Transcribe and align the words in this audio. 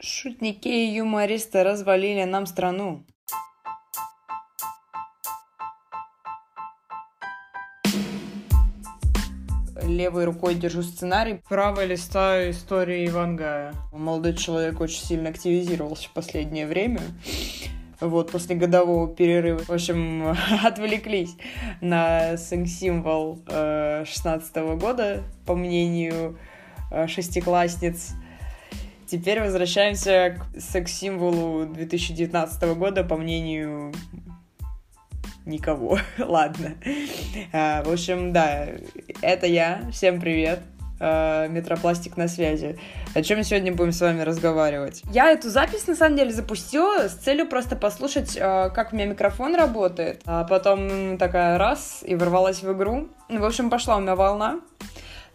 Шутники 0.00 0.68
и 0.68 0.96
юмористы 0.96 1.62
развалили 1.62 2.24
нам 2.24 2.46
страну. 2.46 3.04
Левой 9.82 10.24
рукой 10.24 10.56
держу 10.56 10.82
сценарий, 10.82 11.40
правой 11.48 11.86
листаю 11.86 12.50
истории 12.50 13.06
Ивангая. 13.06 13.74
Молодой 13.92 14.34
человек 14.34 14.80
очень 14.80 15.02
сильно 15.04 15.28
активизировался 15.28 16.08
в 16.08 16.12
последнее 16.12 16.66
время. 16.66 17.00
Вот, 18.00 18.32
после 18.32 18.56
годового 18.56 19.14
перерыва. 19.14 19.60
В 19.60 19.70
общем, 19.70 20.34
отвлеклись 20.64 21.36
на 21.80 22.36
секс-символ 22.36 23.38
э, 23.46 24.04
16 24.06 24.56
года, 24.76 25.22
по 25.46 25.54
мнению 25.54 26.36
э, 26.90 27.06
шестиклассниц. 27.06 28.14
Теперь 29.06 29.42
возвращаемся 29.42 30.38
к 30.38 30.60
секс-символу 30.60 31.66
2019 31.66 32.62
года, 32.74 33.04
по 33.04 33.16
мнению 33.16 33.92
никого. 35.44 35.98
Ладно. 36.18 36.74
А, 37.52 37.82
в 37.82 37.92
общем, 37.92 38.32
да, 38.32 38.66
это 39.20 39.46
я. 39.46 39.82
Всем 39.92 40.20
привет. 40.20 40.60
А, 41.00 41.48
Метропластик 41.48 42.16
на 42.16 42.28
связи. 42.28 42.78
О 43.14 43.22
чем 43.22 43.42
сегодня 43.42 43.74
будем 43.74 43.92
с 43.92 44.00
вами 44.00 44.22
разговаривать? 44.22 45.02
Я 45.10 45.30
эту 45.30 45.50
запись, 45.50 45.86
на 45.86 45.94
самом 45.94 46.16
деле, 46.16 46.32
запустила 46.32 47.08
с 47.08 47.12
целью 47.12 47.46
просто 47.46 47.76
послушать, 47.76 48.38
а, 48.40 48.70
как 48.70 48.92
у 48.92 48.96
меня 48.96 49.06
микрофон 49.06 49.54
работает. 49.54 50.22
А 50.24 50.44
потом 50.44 51.18
такая 51.18 51.58
раз 51.58 52.02
и 52.06 52.14
ворвалась 52.14 52.62
в 52.62 52.72
игру. 52.72 53.08
В 53.28 53.44
общем, 53.44 53.68
пошла 53.68 53.96
у 53.96 54.00
меня 54.00 54.16
волна. 54.16 54.60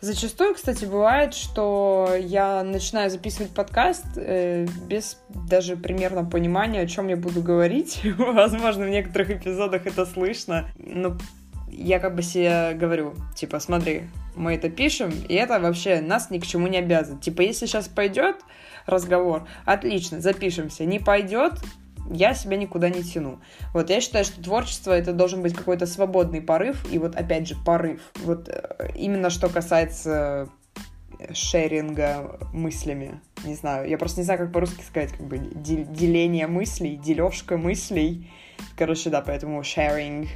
Зачастую, 0.02 0.56
кстати, 0.56 0.86
бывает, 0.86 1.34
что 1.34 2.14
я 2.18 2.64
начинаю 2.64 3.10
записывать 3.10 3.52
подкаст 3.52 4.06
э, 4.16 4.66
без 4.88 5.18
даже 5.30 5.76
примерно 5.76 6.24
понимания, 6.24 6.82
о 6.82 6.88
чем 6.88 7.10
я 7.10 7.18
буду 7.18 7.42
говорить. 7.42 8.02
Возможно, 8.18 8.86
в 8.86 8.90
некоторых 8.90 9.32
эпизодах 9.32 9.86
это 9.88 10.06
слышно. 10.06 10.70
Но 10.78 11.18
я 11.70 12.00
как 12.00 12.16
бы 12.16 12.22
себе 12.22 12.76
говорю, 12.76 13.14
типа, 13.36 13.60
смотри, 13.60 14.04
мы 14.38 14.56
это 14.56 14.70
пишем, 14.70 15.12
и 15.28 15.34
это 15.36 15.60
вообще 15.60 16.00
нас 16.00 16.30
ни 16.30 16.40
к 16.40 16.48
чему 16.48 16.68
не 16.68 16.78
обязывает. 16.78 17.22
Типа, 17.22 17.42
если 17.42 17.66
сейчас 17.66 17.90
пойдет 17.90 18.38
разговор, 18.86 19.48
отлично, 19.66 20.22
запишемся. 20.22 20.86
Не 20.86 21.00
пойдет, 21.00 21.54
я 22.10 22.34
себя 22.34 22.58
никуда 22.58 22.90
не 22.90 23.04
тяну. 23.04 23.40
Вот 23.74 23.90
я 23.90 24.02
считаю, 24.02 24.26
что 24.26 24.42
творчество 24.42 24.92
это 24.92 25.14
должен 25.14 25.42
быть 25.42 25.54
какой-то 25.54 25.86
свободный 25.86 26.42
порыв, 26.42 26.92
и 26.92 26.98
вот 26.98 27.16
опять 27.16 27.48
же 27.48 27.56
порыв. 27.56 28.02
Вот 28.24 28.50
э, 28.50 28.90
именно 28.96 29.30
что 29.30 29.50
касается 29.50 30.50
э, 31.20 31.34
шеринга 31.34 32.40
мыслями. 32.54 33.22
Не 33.46 33.56
знаю, 33.56 33.88
я 33.88 33.98
просто 33.98 34.22
не 34.22 34.26
знаю, 34.26 34.40
как 34.40 34.52
по-русски 34.52 34.84
сказать, 34.84 35.12
как 35.12 35.28
бы 35.28 35.38
деление 35.38 36.48
мыслей, 36.48 36.98
дележка 36.98 37.58
мыслей. 37.58 38.32
Короче, 38.76 39.10
да, 39.10 39.22
поэтому 39.22 39.62
sharing 39.62 40.28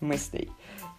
мыслей. 0.00 0.50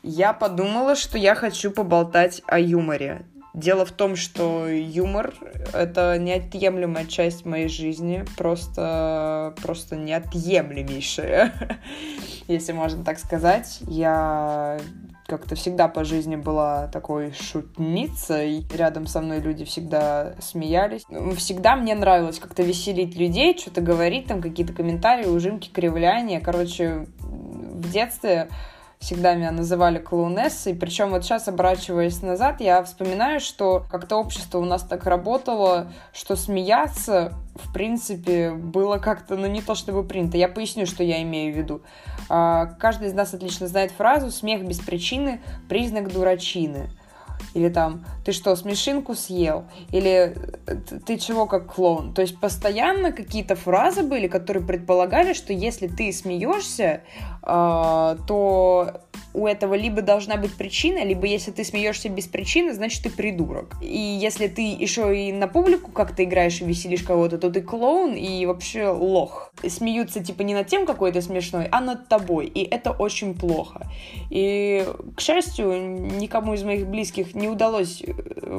Я 0.03 0.33
подумала, 0.33 0.95
что 0.95 1.17
я 1.17 1.33
хочу 1.33 1.71
поболтать 1.71 2.41
о 2.47 2.59
юморе. 2.59 3.25
Дело 3.53 3.85
в 3.85 3.91
том, 3.91 4.15
что 4.15 4.67
юмор— 4.67 5.35
это 5.73 6.17
неотъемлемая 6.17 7.05
часть 7.05 7.45
моей 7.45 7.67
жизни, 7.67 8.25
просто, 8.35 9.53
просто 9.61 9.95
неотъемлемейшая, 9.95 11.79
если 12.47 12.71
можно 12.71 13.05
так 13.05 13.19
сказать. 13.19 13.79
Я 13.81 14.79
как-то 15.27 15.53
всегда 15.53 15.87
по 15.87 16.03
жизни 16.03 16.35
была 16.35 16.87
такой 16.87 17.31
шутницей. 17.31 18.65
Рядом 18.75 19.05
со 19.05 19.21
мной 19.21 19.39
люди 19.39 19.65
всегда 19.65 20.33
смеялись. 20.41 21.05
Всегда 21.37 21.75
мне 21.75 21.93
нравилось 21.93 22.39
как-то 22.39 22.63
веселить 22.63 23.15
людей, 23.15 23.55
что-то 23.57 23.81
говорить, 23.81 24.25
там 24.27 24.41
какие-то 24.41 24.73
комментарии, 24.73 25.27
ужимки, 25.27 25.69
кривляния. 25.69 26.41
Короче, 26.41 27.07
в 27.19 27.91
детстве 27.91 28.49
всегда 29.03 29.35
меня 29.35 29.51
называли 29.51 29.99
клоунессой. 29.99 30.73
Причем 30.73 31.09
вот 31.09 31.25
сейчас, 31.25 31.49
оборачиваясь 31.49 32.21
назад, 32.21 32.61
я 32.61 32.81
вспоминаю, 32.83 33.41
что 33.41 33.85
как-то 33.91 34.15
общество 34.15 34.59
у 34.59 34.65
нас 34.65 34.83
так 34.83 35.05
работало, 35.05 35.91
что 36.13 36.37
смеяться, 36.37 37.33
в 37.55 37.73
принципе, 37.73 38.51
было 38.51 38.99
как-то, 38.99 39.35
ну, 39.35 39.47
не 39.47 39.61
то 39.61 39.75
чтобы 39.75 40.03
принято. 40.03 40.37
Я 40.37 40.47
поясню, 40.47 40.85
что 40.85 41.03
я 41.03 41.21
имею 41.21 41.53
в 41.53 41.57
виду. 41.57 41.81
А, 42.29 42.67
каждый 42.79 43.09
из 43.09 43.13
нас 43.13 43.33
отлично 43.33 43.67
знает 43.67 43.91
фразу 43.91 44.31
«смех 44.31 44.65
без 44.65 44.79
причины– 44.79 45.41
признак 45.69 46.11
дурачины». 46.11 46.89
Или 47.53 47.69
там, 47.69 48.05
ты 48.25 48.31
что, 48.31 48.55
смешинку 48.55 49.15
съел? 49.15 49.65
Или 49.91 50.35
ты 51.05 51.17
чего 51.17 51.45
как 51.45 51.73
клоун? 51.73 52.13
То 52.13 52.21
есть 52.21 52.39
постоянно 52.39 53.11
какие-то 53.11 53.55
фразы 53.55 54.03
были, 54.03 54.27
которые 54.27 54.65
предполагали, 54.65 55.33
что 55.33 55.53
если 55.53 55.87
ты 55.87 56.11
смеешься, 56.11 57.01
э, 57.43 58.17
то 58.27 59.01
у 59.33 59.47
этого 59.47 59.73
либо 59.73 60.01
должна 60.01 60.37
быть 60.37 60.53
причина, 60.53 61.03
либо 61.03 61.25
если 61.25 61.51
ты 61.51 61.63
смеешься 61.63 62.09
без 62.09 62.27
причины, 62.27 62.73
значит 62.73 63.03
ты 63.03 63.09
придурок. 63.09 63.75
И 63.81 63.97
если 63.97 64.47
ты 64.47 64.61
еще 64.61 65.29
и 65.29 65.31
на 65.33 65.47
публику 65.47 65.91
как-то 65.91 66.23
играешь 66.23 66.61
и 66.61 66.65
веселишь 66.65 67.03
кого-то, 67.03 67.37
то 67.37 67.49
ты 67.49 67.61
клоун 67.61 68.13
и 68.13 68.45
вообще 68.45 68.87
лох. 68.89 69.51
Смеются 69.67 70.23
типа 70.23 70.43
не 70.43 70.53
над 70.53 70.67
тем, 70.67 70.85
какой 70.85 71.11
ты 71.11 71.21
смешной, 71.21 71.67
а 71.71 71.81
над 71.81 72.07
тобой. 72.07 72.45
И 72.45 72.63
это 72.63 72.91
очень 72.91 73.33
плохо. 73.33 73.87
И, 74.29 74.85
к 75.15 75.21
счастью, 75.21 75.73
никому 76.19 76.53
из 76.53 76.63
моих 76.63 76.87
близких 76.87 77.32
не 77.33 77.47
удалось 77.47 78.03
э, 78.05 78.13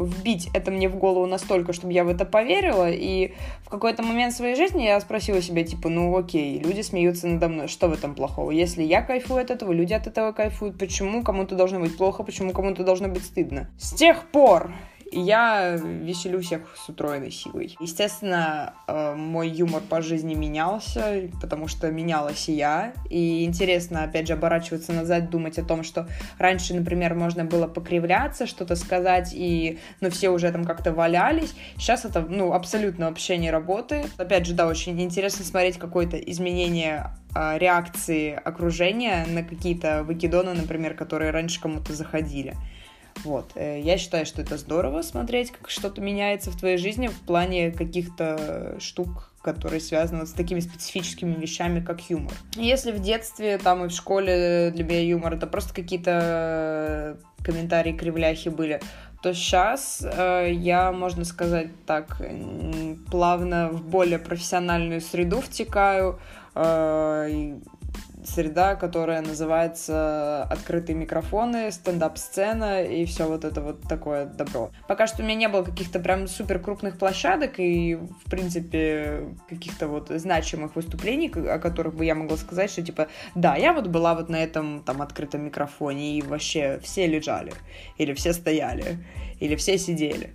вбить 0.05 0.49
это 0.55 0.71
мне 0.71 0.89
в 0.89 0.97
голову 0.97 1.27
настолько, 1.27 1.73
чтобы 1.73 1.93
я 1.93 2.05
в 2.05 2.09
это 2.09 2.25
поверила. 2.25 2.91
И 2.91 3.33
в 3.65 3.69
какой-то 3.69 4.03
момент 4.03 4.35
своей 4.35 4.57
жизни 4.57 4.83
я 4.83 5.01
спросила 5.01 5.43
себя, 5.43 5.65
типа, 5.65 5.89
ну 5.89 6.17
окей, 6.17 6.59
люди 6.59 6.81
смеются 6.81 7.27
надо 7.27 7.49
мной, 7.49 7.69
что 7.69 7.89
в 7.89 7.93
этом 7.93 8.15
плохого? 8.15 8.51
Если 8.51 8.83
я 8.83 9.03
кайфую 9.03 9.43
от 9.43 9.51
этого, 9.51 9.73
люди 9.73 9.93
от 9.93 10.07
этого 10.07 10.33
кайфуют, 10.33 10.55
кайфуют, 10.65 10.79
почему 10.79 11.23
кому-то 11.23 11.55
должно 11.57 11.81
быть 11.81 11.97
плохо, 11.97 12.23
почему 12.23 12.53
кому-то 12.53 12.85
должно 12.85 13.09
быть 13.09 13.25
стыдно. 13.25 13.69
С 13.79 13.93
тех 13.93 14.25
пор 14.31 14.73
я 15.21 15.77
веселю 15.77 16.41
всех 16.41 16.63
с 16.77 16.89
утроенной 16.89 17.31
силой. 17.31 17.77
Естественно, 17.81 18.75
э, 18.87 19.15
мой 19.15 19.49
юмор 19.49 19.83
по 19.83 20.03
жизни 20.03 20.35
менялся, 20.35 21.31
потому 21.41 21.69
что 21.69 21.91
менялась 21.91 22.49
и 22.49 22.53
я. 22.53 22.93
И 23.11 23.45
интересно, 23.45 24.05
опять 24.05 24.27
же, 24.27 24.35
оборачиваться 24.35 24.93
назад, 24.93 25.31
думать 25.31 25.59
о 25.59 25.65
том, 25.65 25.83
что 25.83 26.09
раньше, 26.39 26.75
например, 26.75 27.15
можно 27.15 27.45
было 27.45 27.67
покривляться, 27.67 28.47
что-то 28.47 28.77
сказать, 28.77 29.31
и, 29.33 29.79
ну, 30.01 30.11
все 30.11 30.31
уже 30.31 30.51
там 30.53 30.65
как-то 30.65 30.93
валялись. 30.93 31.55
Сейчас 31.77 32.05
это, 32.05 32.21
ну, 32.21 32.53
абсолютно 32.53 33.09
вообще 33.09 33.37
не 33.37 33.51
работает. 33.51 34.11
Опять 34.17 34.47
же, 34.47 34.55
да, 34.55 34.67
очень 34.67 35.01
интересно 35.01 35.45
смотреть 35.45 35.79
какое-то 35.79 36.17
изменение 36.17 37.11
а, 37.35 37.59
реакции 37.59 38.33
окружения 38.33 39.27
на 39.27 39.43
какие-то 39.43 40.05
выкидоны, 40.05 40.55
например, 40.55 40.95
которые 40.95 41.33
раньше 41.33 41.61
кому-то 41.61 41.93
заходили. 41.93 42.55
Вот. 43.23 43.53
Э, 43.55 43.81
я 43.81 43.97
считаю, 43.99 44.27
что 44.27 44.43
это 44.43 44.57
здорово 44.57 45.03
смотреть, 45.03 45.51
как 45.53 45.71
что-то 45.71 46.01
меняется 46.01 46.51
в 46.51 46.57
твоей 46.57 46.77
жизни 46.77 47.09
в 47.09 47.21
плане 47.21 47.71
каких-то 47.71 48.77
штук, 48.81 49.33
которые 49.43 49.81
связаны 49.81 50.21
вот 50.21 50.29
с 50.29 50.33
такими 50.33 50.61
специфическими 50.61 51.35
вещами, 51.35 51.81
как 51.81 52.09
юмор. 52.11 52.33
Если 52.57 52.93
в 52.93 53.01
детстве, 53.01 53.59
там 53.59 53.85
и 53.85 53.89
в 53.89 53.93
школе 53.93 54.73
для 54.75 54.85
меня 54.85 55.03
юмор 55.03 55.35
это 55.35 55.47
просто 55.47 55.75
какие-то 55.75 57.19
комментарии, 57.45 57.93
кривляхи 57.93 58.49
были, 58.49 58.81
то 59.23 59.33
сейчас 59.33 60.03
э, 60.03 60.51
я, 60.53 60.93
можно 60.93 61.25
сказать 61.25 61.69
так, 61.87 62.21
плавно 63.11 63.71
в 63.71 63.83
более 63.83 64.19
профессиональную 64.19 65.01
среду 65.01 65.41
втекаю, 65.41 66.19
э, 66.55 67.57
среда, 68.25 68.75
которая 68.75 69.23
называется 69.23 70.43
открытые 70.45 70.97
микрофоны, 70.97 71.71
стендап-сцена 71.71 72.83
и 72.83 73.05
все 73.05 73.27
вот 73.29 73.45
это 73.45 73.61
вот 73.61 73.83
такое 73.83 74.27
добро. 74.27 74.71
Пока 74.89 75.07
что 75.07 75.23
у 75.23 75.25
меня 75.25 75.35
не 75.35 75.49
было 75.49 75.63
каких-то 75.63 76.01
прям 76.01 76.27
супер 76.27 76.59
крупных 76.59 76.99
площадок 76.99 77.59
и, 77.59 77.95
в 77.95 78.31
принципе, 78.31 79.29
каких-то 79.49 79.89
вот 79.89 80.09
значимых 80.09 80.75
выступлений, 80.77 81.31
о 81.31 81.59
которых 81.59 81.95
бы 81.95 82.05
я 82.05 82.15
могла 82.15 82.37
сказать, 82.37 82.71
что 82.71 82.83
типа, 82.83 83.09
да, 83.35 83.57
я 83.57 83.73
вот 83.73 83.89
была 83.89 84.15
вот 84.15 84.29
на 84.29 84.43
этом 84.43 84.83
там 84.83 85.03
открытом 85.03 85.45
микрофоне 85.45 86.19
и 86.19 86.23
вообще 86.23 86.81
все 86.83 87.07
лежали, 87.07 87.53
или 87.99 88.15
все 88.15 88.33
стояли, 88.33 89.05
или 89.41 89.57
все 89.57 89.79
сидели. 89.79 90.35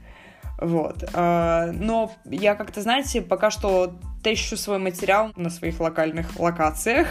Вот. 0.61 1.09
А, 1.13 1.71
но 1.71 2.11
я 2.25 2.55
как-то, 2.55 2.81
знаете, 2.81 3.21
пока 3.21 3.49
что 3.49 3.93
тещу 4.23 4.57
свой 4.57 4.79
материал 4.79 5.31
на 5.35 5.49
своих 5.49 5.79
локальных 5.79 6.39
локациях 6.39 7.07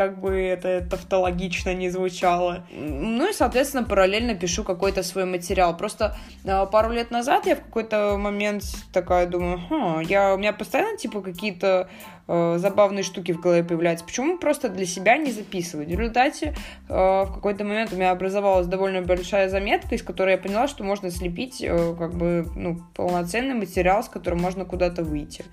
как 0.00 0.18
бы 0.18 0.30
это 0.34 0.80
тавтологично 0.88 1.74
не 1.74 1.90
звучало. 1.90 2.64
Ну 2.72 3.28
и, 3.28 3.32
соответственно, 3.32 3.84
параллельно 3.84 4.34
пишу 4.34 4.64
какой-то 4.64 5.02
свой 5.02 5.24
материал. 5.24 5.76
Просто 5.76 6.16
э, 6.44 6.66
пару 6.72 6.90
лет 6.90 7.10
назад 7.10 7.46
я 7.46 7.56
в 7.56 7.60
какой-то 7.60 8.16
момент 8.16 8.62
такая 8.92 9.26
думаю, 9.26 9.60
хм, 9.68 10.00
я, 10.00 10.34
у 10.34 10.38
меня 10.38 10.52
постоянно, 10.52 10.96
типа, 10.96 11.20
какие-то 11.20 11.90
э, 12.28 12.56
забавные 12.58 13.02
штуки 13.02 13.32
в 13.32 13.40
голове 13.40 13.62
появляются. 13.62 14.06
Почему 14.06 14.38
просто 14.38 14.68
для 14.68 14.86
себя 14.86 15.16
не 15.18 15.32
записывать? 15.32 15.88
В 15.88 15.90
результате 15.90 16.54
э, 16.88 16.94
в 16.94 17.32
какой-то 17.34 17.64
момент 17.64 17.92
у 17.92 17.96
меня 17.96 18.12
образовалась 18.12 18.66
довольно 18.66 19.02
большая 19.02 19.48
заметка, 19.48 19.94
из 19.94 20.02
которой 20.02 20.32
я 20.32 20.38
поняла, 20.38 20.66
что 20.68 20.84
можно 20.84 21.10
слепить 21.10 21.62
э, 21.62 21.94
как 21.98 22.14
бы 22.14 22.46
ну, 22.56 22.78
полноценный 22.94 23.54
материал, 23.54 24.02
с 24.02 24.08
которым 24.08 24.40
можно 24.40 24.64
куда-то 24.64 25.02
выйти. 25.02 25.44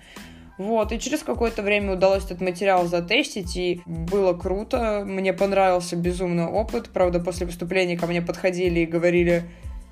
Вот, 0.57 0.91
и 0.91 0.99
через 0.99 1.21
какое-то 1.21 1.61
время 1.61 1.93
удалось 1.93 2.25
этот 2.25 2.41
материал 2.41 2.87
затестить, 2.87 3.55
и 3.55 3.81
было 3.85 4.33
круто, 4.33 5.03
мне 5.05 5.31
понравился 5.31 5.95
безумный 5.95 6.45
опыт, 6.45 6.89
правда, 6.89 7.19
после 7.19 7.45
выступления 7.45 7.97
ко 7.97 8.07
мне 8.07 8.21
подходили 8.21 8.79
и 8.79 8.85
говорили, 8.85 9.43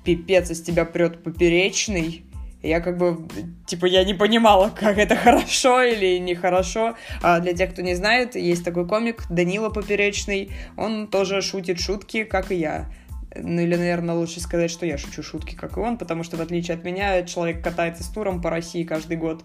пипец, 0.04 0.50
из 0.50 0.62
тебя 0.62 0.84
прет 0.84 1.22
поперечный, 1.22 2.24
я 2.66 2.80
как 2.80 2.98
бы, 2.98 3.28
типа, 3.66 3.86
я 3.86 4.04
не 4.04 4.14
понимала, 4.14 4.70
как 4.70 4.98
это 4.98 5.14
хорошо 5.14 5.82
или 5.82 6.18
нехорошо. 6.18 6.96
А 7.22 7.38
для 7.38 7.52
тех, 7.52 7.72
кто 7.72 7.82
не 7.82 7.94
знает, 7.94 8.34
есть 8.34 8.64
такой 8.64 8.88
комик 8.88 9.24
Данила 9.30 9.68
Поперечный. 9.68 10.50
Он 10.76 11.06
тоже 11.06 11.42
шутит 11.42 11.78
шутки, 11.78 12.24
как 12.24 12.50
и 12.50 12.56
я. 12.56 12.90
Ну 13.38 13.60
или, 13.60 13.76
наверное, 13.76 14.14
лучше 14.14 14.40
сказать, 14.40 14.70
что 14.70 14.86
я 14.86 14.98
шучу 14.98 15.22
шутки, 15.22 15.54
как 15.54 15.76
и 15.76 15.80
он, 15.80 15.98
потому 15.98 16.24
что, 16.24 16.36
в 16.36 16.40
отличие 16.40 16.76
от 16.76 16.84
меня, 16.84 17.22
человек 17.22 17.62
катается 17.62 18.02
с 18.02 18.08
туром 18.08 18.40
по 18.40 18.50
России 18.50 18.82
каждый 18.82 19.18
год 19.18 19.44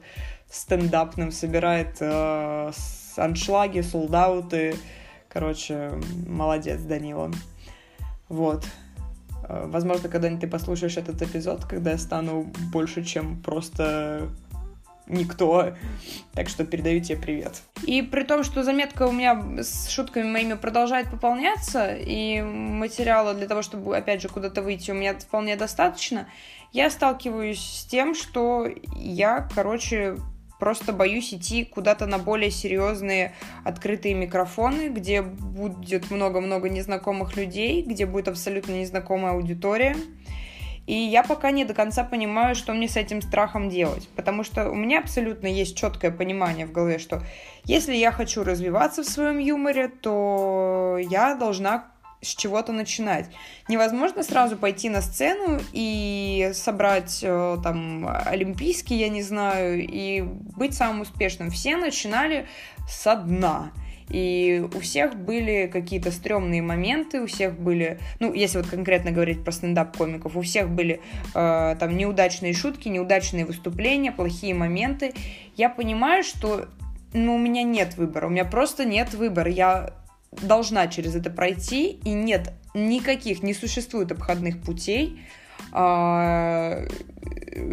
стендапным, 0.52 1.32
собирает 1.32 1.98
э, 2.02 2.72
аншлаги, 3.16 3.82
солдауты. 3.82 4.76
Короче, 5.30 5.92
молодец, 6.28 6.82
Данила. 6.82 7.32
Вот. 8.28 8.66
Э, 9.48 9.66
возможно, 9.68 10.10
когда-нибудь 10.10 10.42
ты 10.42 10.48
послушаешь 10.48 10.98
этот 10.98 11.22
эпизод, 11.22 11.66
когда 11.66 11.92
я 11.92 11.98
стану 11.98 12.52
больше, 12.72 13.04
чем 13.04 13.42
просто 13.42 14.30
никто. 15.08 15.74
Так 16.34 16.50
что 16.50 16.66
передаю 16.66 17.02
тебе 17.02 17.18
привет. 17.18 17.62
И 17.86 18.02
при 18.02 18.24
том, 18.24 18.44
что 18.44 18.64
заметка 18.64 19.08
у 19.08 19.12
меня 19.12 19.62
с 19.62 19.90
шутками 19.90 20.30
моими 20.30 20.54
продолжает 20.54 21.10
пополняться, 21.10 21.96
и 21.96 22.42
материала 22.42 23.34
для 23.34 23.48
того, 23.48 23.62
чтобы, 23.62 23.96
опять 23.96 24.22
же, 24.22 24.30
куда-то 24.30 24.62
выйти, 24.62 24.92
у 24.92 24.96
меня 24.96 25.18
вполне 25.18 25.56
достаточно, 25.56 26.28
я 26.72 26.90
сталкиваюсь 26.90 27.60
с 27.60 27.86
тем, 27.86 28.16
что 28.16 28.68
я, 28.96 29.50
короче, 29.54 30.18
Просто 30.62 30.94
боюсь 30.94 31.34
идти 31.34 31.66
куда-то 31.66 32.06
на 32.06 32.20
более 32.20 32.52
серьезные 32.52 33.34
открытые 33.64 34.14
микрофоны, 34.14 34.90
где 34.90 35.24
будет 35.24 36.12
много-много 36.12 36.70
незнакомых 36.70 37.36
людей, 37.36 37.82
где 37.82 38.06
будет 38.06 38.28
абсолютно 38.28 38.74
незнакомая 38.74 39.34
аудитория. 39.34 39.96
И 40.86 40.94
я 40.94 41.24
пока 41.24 41.50
не 41.50 41.66
до 41.66 41.74
конца 41.74 42.04
понимаю, 42.04 42.54
что 42.54 42.74
мне 42.74 42.88
с 42.88 42.96
этим 42.96 43.24
страхом 43.24 43.70
делать. 43.70 44.08
Потому 44.16 44.44
что 44.44 44.70
у 44.70 44.76
меня 44.76 45.00
абсолютно 45.00 45.48
есть 45.48 45.76
четкое 45.76 46.12
понимание 46.12 46.68
в 46.68 46.72
голове, 46.72 47.00
что 47.00 47.24
если 47.64 47.96
я 47.96 48.12
хочу 48.12 48.44
развиваться 48.44 49.02
в 49.02 49.08
своем 49.08 49.40
юморе, 49.40 49.88
то 49.88 51.00
я 51.00 51.34
должна 51.34 51.91
с 52.22 52.36
чего-то 52.36 52.72
начинать. 52.72 53.30
Невозможно 53.68 54.24
сразу 54.24 54.56
пойти 54.56 54.90
на 54.90 55.02
сцену 55.02 55.60
и 55.74 56.52
собрать 56.54 57.20
э, 57.24 57.58
там 57.64 58.08
олимпийский, 58.08 58.96
я 58.96 59.10
не 59.10 59.24
знаю, 59.24 59.88
и 59.88 60.22
быть 60.22 60.74
самым 60.74 61.02
успешным. 61.02 61.50
Все 61.50 61.76
начинали 61.78 62.48
со 62.88 63.16
дна. 63.16 63.72
И 64.10 64.64
у 64.76 64.80
всех 64.82 65.16
были 65.16 65.70
какие-то 65.72 66.12
стрёмные 66.12 66.62
моменты, 66.62 67.22
у 67.22 67.28
всех 67.28 67.58
были, 67.58 67.98
ну, 68.20 68.34
если 68.34 68.58
вот 68.58 68.68
конкретно 68.68 69.12
говорить 69.12 69.44
про 69.44 69.54
стендап-комиков, 69.54 70.36
у 70.36 70.42
всех 70.42 70.70
были 70.70 71.00
э, 71.34 71.76
там 71.80 71.96
неудачные 71.96 72.54
шутки, 72.54 72.90
неудачные 72.90 73.46
выступления, 73.46 74.12
плохие 74.12 74.54
моменты. 74.54 75.14
Я 75.56 75.70
понимаю, 75.70 76.24
что 76.24 76.68
ну, 77.14 77.36
у 77.36 77.38
меня 77.38 77.64
нет 77.64 77.96
выбора, 77.96 78.28
у 78.28 78.30
меня 78.30 78.46
просто 78.46 78.86
нет 78.86 79.14
выбора. 79.14 79.50
Я 79.50 79.94
должна 80.32 80.88
через 80.88 81.16
это 81.16 81.30
пройти, 81.30 81.92
и 81.92 82.12
нет 82.12 82.54
никаких, 82.74 83.44
не 83.44 83.54
существует 83.54 84.12
обходных 84.12 84.62
путей, 84.62 85.20
а, 85.72 86.86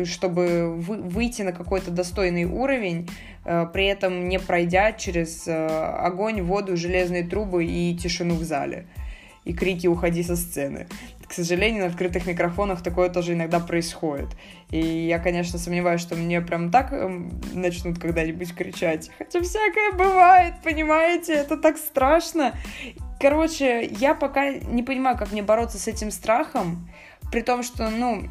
чтобы 0.04 0.74
выйти 0.76 1.42
на 1.42 1.52
какой-то 1.52 1.90
достойный 1.90 2.44
уровень, 2.44 3.08
а, 3.44 3.66
при 3.66 3.86
этом 3.86 4.28
не 4.28 4.38
пройдя 4.38 4.92
через 4.92 5.44
а, 5.46 6.00
огонь, 6.04 6.42
воду, 6.42 6.76
железные 6.76 7.22
трубы 7.22 7.64
и 7.64 7.96
тишину 7.96 8.34
в 8.34 8.42
зале. 8.42 8.86
И 9.48 9.54
крики 9.54 9.86
«Уходи 9.88 10.22
со 10.22 10.36
сцены» 10.36 10.86
к 11.28 11.34
сожалению, 11.34 11.82
на 11.82 11.88
открытых 11.88 12.26
микрофонах 12.26 12.82
такое 12.82 13.10
тоже 13.10 13.34
иногда 13.34 13.60
происходит. 13.60 14.28
И 14.70 14.80
я, 14.80 15.18
конечно, 15.18 15.58
сомневаюсь, 15.58 16.00
что 16.00 16.16
мне 16.16 16.40
прям 16.40 16.70
так 16.70 16.90
эм, 16.92 17.38
начнут 17.52 17.98
когда-нибудь 17.98 18.54
кричать. 18.54 19.10
Хотя 19.18 19.42
всякое 19.42 19.92
бывает, 19.92 20.54
понимаете? 20.64 21.34
Это 21.34 21.58
так 21.58 21.76
страшно. 21.76 22.54
Короче, 23.20 23.84
я 23.84 24.14
пока 24.14 24.54
не 24.54 24.82
понимаю, 24.82 25.18
как 25.18 25.30
мне 25.30 25.42
бороться 25.42 25.78
с 25.78 25.86
этим 25.86 26.10
страхом, 26.10 26.88
при 27.30 27.42
том, 27.42 27.62
что, 27.62 27.90
ну, 27.90 28.22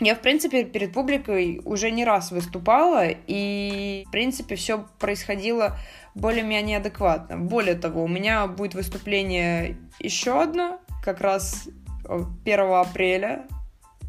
я, 0.00 0.14
в 0.14 0.20
принципе, 0.20 0.64
перед 0.64 0.92
публикой 0.92 1.60
уже 1.64 1.90
не 1.90 2.04
раз 2.04 2.30
выступала, 2.30 3.04
и, 3.06 4.04
в 4.08 4.10
принципе, 4.10 4.56
все 4.56 4.86
происходило 4.98 5.76
более-менее 6.14 6.78
адекватно. 6.78 7.36
Более 7.36 7.74
того, 7.74 8.04
у 8.04 8.08
меня 8.08 8.46
будет 8.46 8.74
выступление 8.74 9.76
еще 9.98 10.42
одно, 10.42 10.80
как 11.04 11.20
раз 11.20 11.68
1 12.06 12.60
апреля, 12.72 13.46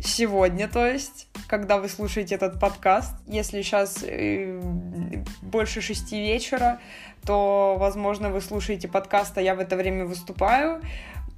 сегодня, 0.03 0.67
то 0.67 0.85
есть, 0.85 1.27
когда 1.47 1.77
вы 1.77 1.88
слушаете 1.89 2.35
этот 2.35 2.59
подкаст. 2.59 3.13
Если 3.27 3.61
сейчас 3.61 4.03
э, 4.03 4.59
больше 5.41 5.81
шести 5.81 6.19
вечера, 6.19 6.79
то, 7.25 7.75
возможно, 7.77 8.29
вы 8.29 8.41
слушаете 8.41 8.87
подкаст, 8.87 9.37
а 9.37 9.41
я 9.41 9.53
в 9.55 9.59
это 9.59 9.75
время 9.75 10.05
выступаю. 10.05 10.81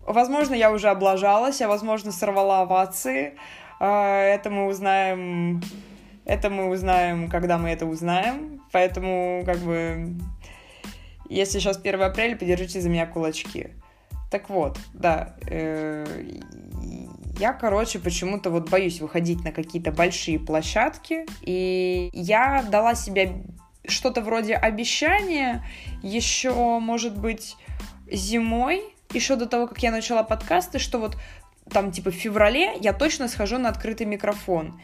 Возможно, 0.06 0.54
я 0.54 0.72
уже 0.72 0.90
облажалась, 0.90 1.62
а 1.62 1.68
возможно, 1.68 2.12
сорвала 2.12 2.62
овации. 2.62 3.34
Э, 3.84 4.34
это 4.34 4.50
мы 4.50 4.68
узнаем... 4.68 5.62
Это 6.26 6.50
мы 6.50 6.70
узнаем, 6.70 7.30
когда 7.30 7.58
мы 7.58 7.70
это 7.70 7.86
узнаем. 7.86 8.62
Поэтому, 8.72 9.44
как 9.46 9.58
бы, 9.58 10.16
если 11.30 11.60
сейчас 11.60 11.78
1 11.78 12.02
апреля, 12.02 12.38
подержите 12.38 12.80
за 12.80 12.90
меня 12.90 13.06
кулачки. 13.06 13.72
Так 14.32 14.50
вот, 14.50 14.80
да, 14.94 15.36
э, 15.48 16.06
я, 17.38 17.52
короче, 17.54 18.00
почему-то 18.00 18.52
вот 18.52 18.70
боюсь 18.70 19.02
выходить 19.02 19.44
на 19.44 19.52
какие-то 19.52 19.92
большие 19.92 20.40
площадки, 20.40 21.26
и 21.42 22.10
я 22.14 22.64
дала 22.64 22.96
себе 22.96 23.44
что-то 23.86 24.22
вроде 24.22 24.56
обещания 24.56 25.64
еще, 26.02 26.80
может 26.80 27.18
быть, 27.18 27.58
зимой, 28.10 28.82
еще 29.14 29.36
до 29.36 29.46
того, 29.46 29.68
как 29.68 29.84
я 29.84 29.92
начала 29.92 30.24
подкасты, 30.24 30.80
что 30.80 31.00
вот 31.00 31.18
там 31.70 31.92
типа 31.92 32.12
в 32.12 32.16
феврале 32.16 32.76
я 32.80 32.94
точно 32.94 33.28
схожу 33.28 33.58
на 33.58 33.70
открытый 33.70 34.06
микрофон. 34.06 34.80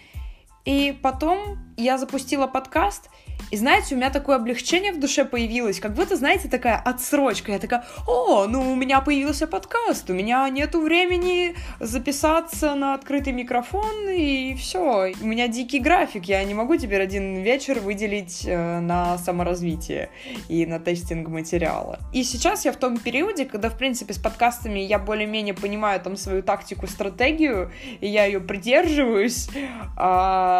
И 0.66 0.98
потом 1.02 1.58
я 1.78 1.98
запустила 1.98 2.48
подкаст, 2.48 3.10
и 3.52 3.58
знаете, 3.58 3.96
у 3.96 3.98
меня 3.98 4.12
такое 4.12 4.36
облегчение 4.36 4.92
в 4.92 5.00
душе 5.00 5.26
появилось, 5.26 5.80
как 5.80 5.96
будто, 5.96 6.16
знаете, 6.16 6.48
такая 6.50 6.78
отсрочка. 6.78 7.52
Я 7.52 7.60
такая, 7.60 7.84
о, 8.08 8.46
ну 8.46 8.72
у 8.72 8.76
меня 8.76 9.02
появился 9.02 9.48
подкаст, 9.48 10.10
у 10.10 10.14
меня 10.14 10.48
нету 10.50 10.82
времени 10.82 11.56
записаться 11.80 12.76
на 12.76 12.94
открытый 12.94 13.34
микрофон, 13.34 14.08
и 14.08 14.54
все. 14.56 15.14
У 15.20 15.26
меня 15.26 15.48
дикий 15.48 15.80
график, 15.80 16.26
я 16.26 16.44
не 16.44 16.54
могу 16.54 16.76
теперь 16.76 17.02
один 17.02 17.42
вечер 17.42 17.80
выделить 17.80 18.44
э, 18.46 18.80
на 18.82 19.18
саморазвитие 19.18 20.10
и 20.48 20.68
на 20.68 20.80
тестинг 20.80 21.28
материала. 21.30 21.98
И 22.14 22.24
сейчас 22.24 22.66
я 22.66 22.72
в 22.72 22.76
том 22.76 22.98
периоде, 22.98 23.46
когда, 23.46 23.70
в 23.70 23.78
принципе, 23.78 24.14
с 24.14 24.20
подкастами 24.20 24.80
я 24.80 25.00
более-менее 25.00 25.56
понимаю 25.56 26.00
там 26.02 26.18
свою 26.18 26.44
тактику, 26.44 26.86
стратегию, 26.86 27.72
и 28.00 28.08
я 28.08 28.26
ее 28.26 28.42
придерживаюсь. 28.42 29.50
А, 29.98 30.59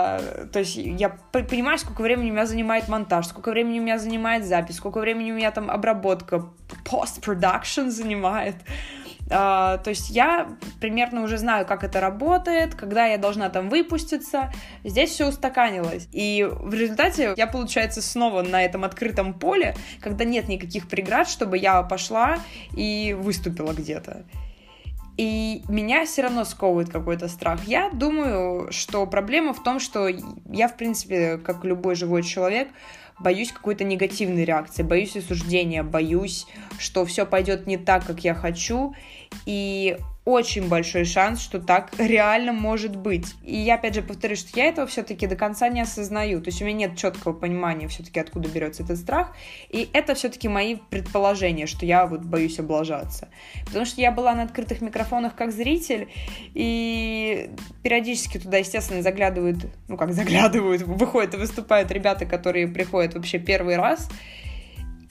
то 0.52 0.60
есть 0.60 0.76
я 0.76 1.10
понимаю, 1.32 1.78
сколько 1.78 2.02
времени 2.02 2.30
у 2.30 2.34
меня 2.34 2.46
занимает 2.46 2.88
монтаж, 2.88 3.28
сколько 3.28 3.52
времени 3.52 3.80
у 3.80 3.84
меня 3.84 3.98
занимает 3.98 4.46
запись, 4.46 4.78
сколько 4.78 5.00
времени 5.00 5.32
у 5.32 5.36
меня 5.36 5.52
там 5.52 5.70
обработка, 5.70 6.46
post-production 6.86 7.90
занимает. 7.90 8.56
Uh, 9.30 9.78
то 9.84 9.92
есть 9.92 10.10
я 10.10 10.50
примерно 10.82 11.22
уже 11.22 11.38
знаю, 11.38 11.68
как 11.68 11.84
это 11.84 12.02
работает, 12.02 12.74
когда 12.74 13.06
я 13.06 13.20
должна 13.20 13.50
там 13.50 13.70
выпуститься. 13.70 14.52
Здесь 14.84 15.12
все 15.12 15.28
устаканилось. 15.28 16.08
И 16.12 16.50
в 16.50 16.74
результате 16.74 17.36
я, 17.38 17.46
получается, 17.46 18.02
снова 18.02 18.42
на 18.42 18.66
этом 18.66 18.84
открытом 18.84 19.36
поле, 19.36 19.76
когда 20.02 20.26
нет 20.26 20.48
никаких 20.48 20.88
преград, 20.88 21.30
чтобы 21.30 21.60
я 21.60 21.84
пошла 21.84 22.40
и 22.76 23.16
выступила 23.20 23.74
где-то. 23.74 24.24
И 25.20 25.64
меня 25.68 26.06
все 26.06 26.22
равно 26.22 26.46
сковывает 26.46 26.90
какой-то 26.90 27.28
страх. 27.28 27.66
Я 27.66 27.90
думаю, 27.90 28.72
что 28.72 29.06
проблема 29.06 29.54
в 29.54 29.62
том, 29.62 29.82
что 29.82 30.08
я, 30.08 30.70
в 30.70 30.78
принципе, 30.78 31.38
как 31.38 31.66
любой 31.66 31.96
живой 31.96 32.24
человек, 32.24 32.70
боюсь 33.20 33.52
какой-то 33.52 33.84
негативной 33.84 34.46
реакции, 34.46 34.82
боюсь 34.82 35.18
осуждения, 35.18 35.84
боюсь, 35.84 36.48
что 36.78 37.04
все 37.04 37.26
пойдет 37.26 37.68
не 37.68 37.78
так, 37.78 38.06
как 38.06 38.24
я 38.24 38.34
хочу, 38.34 38.96
и 39.46 39.98
очень 40.30 40.68
большой 40.68 41.06
шанс, 41.06 41.42
что 41.42 41.60
так 41.60 41.92
реально 41.98 42.54
может 42.54 42.96
быть. 42.96 43.34
И 43.44 43.58
я 43.58 43.76
опять 43.76 43.96
же 43.96 44.04
повторю, 44.04 44.36
что 44.36 44.50
я 44.60 44.68
этого 44.68 44.86
все-таки 44.86 45.26
до 45.26 45.36
конца 45.36 45.68
не 45.70 45.82
осознаю. 45.82 46.40
То 46.42 46.50
есть 46.50 46.62
у 46.62 46.66
меня 46.66 46.88
нет 46.88 46.98
четкого 46.98 47.34
понимания 47.34 47.88
все-таки, 47.88 48.20
откуда 48.20 48.48
берется 48.48 48.84
этот 48.84 48.98
страх. 48.98 49.36
И 49.70 49.90
это 49.92 50.14
все-таки 50.14 50.48
мои 50.48 50.76
предположения, 50.76 51.66
что 51.66 51.86
я 51.86 52.06
вот 52.06 52.22
боюсь 52.22 52.60
облажаться. 52.60 53.30
Потому 53.66 53.86
что 53.86 54.02
я 54.02 54.12
была 54.12 54.36
на 54.36 54.44
открытых 54.44 54.82
микрофонах 54.82 55.36
как 55.36 55.52
зритель, 55.52 56.08
и 56.54 57.50
периодически 57.82 58.38
туда, 58.38 58.58
естественно, 58.58 59.02
заглядывают, 59.02 59.66
ну 59.88 59.98
как 59.98 60.14
заглядывают, 60.14 60.84
выходят 60.84 61.34
и 61.34 61.38
выступают 61.38 61.90
ребята, 61.92 62.26
которые 62.26 62.68
приходят 62.68 63.16
вообще 63.16 63.40
первый 63.40 63.78
раз. 63.78 64.10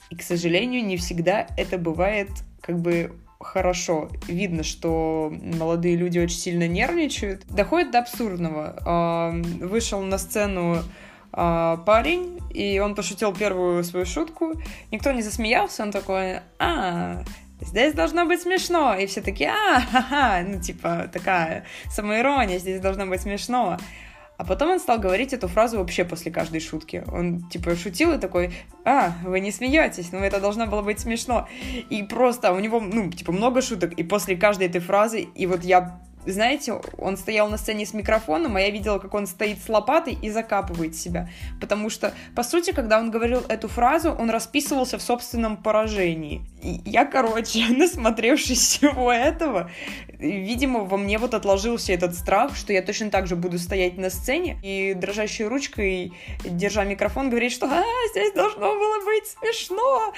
И, 0.09 0.15
к 0.15 0.21
сожалению, 0.21 0.83
не 0.85 0.95
всегда 0.95 1.47
это 1.57 1.77
бывает 1.77 2.29
как 2.61 2.79
бы 2.79 3.11
хорошо. 3.39 4.09
Видно, 4.27 4.63
что 4.63 5.31
молодые 5.31 5.95
люди 5.95 6.19
очень 6.19 6.37
сильно 6.37 6.67
нервничают. 6.67 7.45
Доходит 7.47 7.91
до 7.91 7.99
абсурдного. 7.99 9.41
Вышел 9.59 10.01
на 10.01 10.17
сцену 10.17 10.83
а, 11.31 11.77
парень, 11.77 12.39
и 12.49 12.79
он 12.79 12.95
пошутил 12.95 13.33
первую 13.33 13.83
свою 13.83 14.05
шутку. 14.05 14.53
Никто 14.91 15.11
не 15.11 15.21
засмеялся, 15.21 15.83
он 15.83 15.91
такой, 15.91 16.39
а, 16.57 17.23
здесь 17.61 17.93
должно 17.93 18.25
быть 18.25 18.41
смешно. 18.41 18.95
И 18.95 19.05
все 19.05 19.21
такие, 19.21 19.51
а, 19.51 19.79
ха-ха, 19.79 20.41
ну, 20.45 20.59
типа, 20.59 21.09
такая 21.11 21.65
самоирония, 21.89 22.57
здесь 22.57 22.81
должно 22.81 23.05
быть 23.05 23.21
смешно. 23.21 23.77
А 24.39 24.45
потом 24.45 24.69
он 24.71 24.79
стал 24.79 24.99
говорить 24.99 25.33
эту 25.33 25.49
фразу 25.49 25.79
вообще 25.79 26.05
после 26.05 26.31
каждой 26.31 26.61
шутки. 26.61 27.03
Он, 27.11 27.49
типа, 27.49 27.75
шутил 27.75 28.13
и 28.13 28.17
такой, 28.17 28.53
а, 28.85 29.11
вы 29.25 29.41
не 29.41 29.51
смеетесь, 29.51 30.13
ну 30.13 30.19
это 30.19 30.39
должно 30.39 30.65
было 30.65 30.81
быть 30.81 31.01
смешно. 31.01 31.49
И 31.89 32.03
просто 32.03 32.53
у 32.53 32.59
него, 32.59 32.79
ну, 32.79 33.11
типа, 33.11 33.33
много 33.33 33.61
шуток, 33.61 33.91
и 33.91 34.03
после 34.03 34.37
каждой 34.37 34.67
этой 34.67 34.79
фразы, 34.79 35.23
и 35.23 35.45
вот 35.45 35.65
я 35.65 35.99
знаете, 36.25 36.79
он 36.97 37.17
стоял 37.17 37.49
на 37.49 37.57
сцене 37.57 37.85
с 37.85 37.93
микрофоном, 37.93 38.55
а 38.55 38.61
я 38.61 38.69
видела, 38.69 38.99
как 38.99 39.13
он 39.13 39.27
стоит 39.27 39.61
с 39.63 39.69
лопатой 39.69 40.17
и 40.21 40.29
закапывает 40.29 40.95
себя. 40.95 41.29
Потому 41.61 41.89
что, 41.89 42.13
по 42.35 42.43
сути, 42.43 42.71
когда 42.71 42.99
он 42.99 43.11
говорил 43.11 43.41
эту 43.47 43.67
фразу, 43.67 44.11
он 44.11 44.29
расписывался 44.29 44.97
в 44.97 45.01
собственном 45.01 45.57
поражении. 45.57 46.41
И 46.61 46.81
я, 46.85 47.05
короче, 47.05 47.65
насмотревшись 47.69 48.59
всего 48.59 49.11
этого, 49.11 49.71
видимо, 50.17 50.81
во 50.81 50.97
мне 50.97 51.17
вот 51.17 51.33
отложился 51.33 51.93
этот 51.93 52.15
страх, 52.15 52.55
что 52.55 52.73
я 52.73 52.81
точно 52.81 53.09
так 53.09 53.27
же 53.27 53.35
буду 53.35 53.57
стоять 53.57 53.97
на 53.97 54.09
сцене 54.09 54.59
и 54.63 54.93
дрожащей 54.93 55.45
ручкой, 55.45 56.13
держа 56.43 56.83
микрофон, 56.83 57.29
говорить, 57.29 57.53
что 57.53 57.67
«А, 57.67 57.83
здесь 58.11 58.33
должно 58.33 58.75
было 58.75 59.05
быть 59.05 59.27
смешно!» 59.27 60.13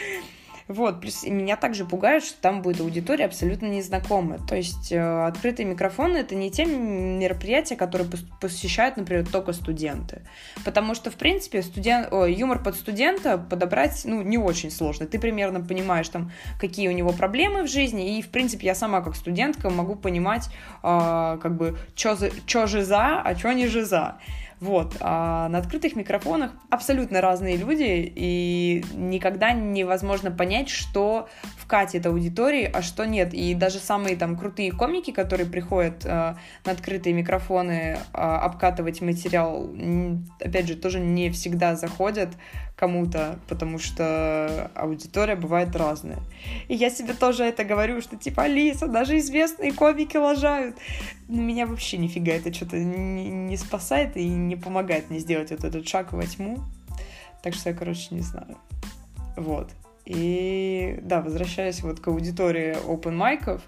Вот, 0.72 1.01
плюс 1.01 1.24
меня 1.24 1.58
также 1.58 1.86
пугает, 1.86 2.24
что 2.24 2.40
там 2.40 2.62
будет 2.62 2.80
аудитория 2.80 3.25
абсолютно 3.25 3.66
незнакомая. 3.66 4.40
То 4.40 4.56
есть 4.56 4.92
э, 4.92 5.25
открытые 5.25 5.66
микрофоны— 5.66 6.18
это 6.18 6.34
не 6.34 6.50
те 6.50 6.66
мероприятия, 6.66 7.75
которые 7.75 8.10
посещают, 8.40 8.96
например, 8.96 9.28
только 9.28 9.51
студенты. 9.51 10.22
Потому 10.63 10.96
что, 10.96 11.12
в 11.12 11.16
принципе, 11.16 11.62
студент, 11.62 12.08
о, 12.12 12.25
юмор 12.25 12.63
под 12.63 12.75
студента 12.75 13.38
подобрать, 13.38 14.04
ну, 14.06 14.22
не 14.22 14.38
очень 14.38 14.72
сложно. 14.72 15.06
Ты 15.06 15.20
примерно 15.20 15.60
понимаешь, 15.60 16.08
там, 16.08 16.32
какие 16.60 16.88
у 16.88 16.94
него 16.94 17.12
проблемы 17.12 17.63
в 17.63 17.68
жизни, 17.68 18.18
и, 18.18 18.22
в 18.22 18.30
принципе, 18.30 18.68
я 18.68 18.75
сама, 18.75 19.01
как 19.01 19.16
студентка, 19.16 19.70
могу 19.70 19.96
понимать, 19.96 20.48
э, 20.84 21.40
как 21.42 21.56
бы, 21.58 21.78
что 21.96 22.68
же 22.68 22.84
за, 22.86 23.22
а 23.22 23.36
что 23.36 23.51
не 23.51 23.68
же 23.68 23.84
за. 23.84 24.18
Вот. 24.62 24.96
А 25.00 25.50
на 25.50 25.58
открытых 25.58 25.96
микрофонах 25.96 26.51
абсолютно 26.70 27.20
разные 27.20 27.58
люди, 27.58 28.13
и 28.15 28.86
никогда 28.94 29.53
невозможно 29.53 30.30
понять, 30.30 30.70
что 30.70 31.27
вкатит 31.58 32.06
аудитории, 32.06 32.70
а 32.72 32.84
что 32.84 33.06
нет. 33.06 33.34
И 33.34 33.56
даже 33.56 33.80
самые 33.80 34.15
там 34.15 34.38
крутые 34.38 34.72
комики, 34.72 35.10
которые 35.10 35.50
приходят 35.50 36.06
э, 36.06 36.36
на 36.63 36.72
открытые 36.72 37.13
микрофоны 37.13 37.98
э, 37.98 37.98
обкатывать 38.13 39.01
материал, 39.01 39.68
опять 40.39 40.68
же, 40.68 40.75
тоже 40.75 41.00
не 41.00 41.32
всегда 41.32 41.75
заходят 41.75 42.30
кому-то, 42.82 43.38
потому 43.48 43.77
что 43.77 44.72
аудитория 44.74 45.36
бывает 45.36 45.75
разная. 45.75 46.18
И 46.68 46.74
я 46.74 46.89
себе 46.89 47.13
тоже 47.13 47.44
это 47.44 47.63
говорю, 47.63 48.01
что 48.01 48.18
типа, 48.18 48.44
Алиса, 48.44 48.88
даже 48.88 49.20
известные 49.20 49.72
комики 49.72 50.18
лажают. 50.18 50.75
Но 51.27 51.44
меня 51.44 51.68
вообще 51.68 51.98
нифига 51.98 52.34
это 52.34 52.51
что-то 52.51 52.77
не, 52.77 53.30
не 53.30 53.56
спасает 53.56 54.18
и 54.18 54.27
не 54.27 54.50
помогает 54.55 55.10
мне 55.10 55.20
сделать 55.20 55.51
вот 55.51 55.63
этот 55.63 55.88
шаг 55.88 56.13
во 56.13 56.25
тьму. 56.25 56.60
Так 57.43 57.53
что 57.53 57.70
я, 57.70 57.75
короче, 57.75 58.08
не 58.12 58.22
знаю. 58.22 58.58
Вот. 59.38 59.72
И 60.05 61.00
да, 61.03 61.22
возвращаясь 61.22 61.81
вот 61.81 62.00
к 62.00 62.08
аудитории 62.08 62.75
open 62.86 63.12
майков, 63.12 63.62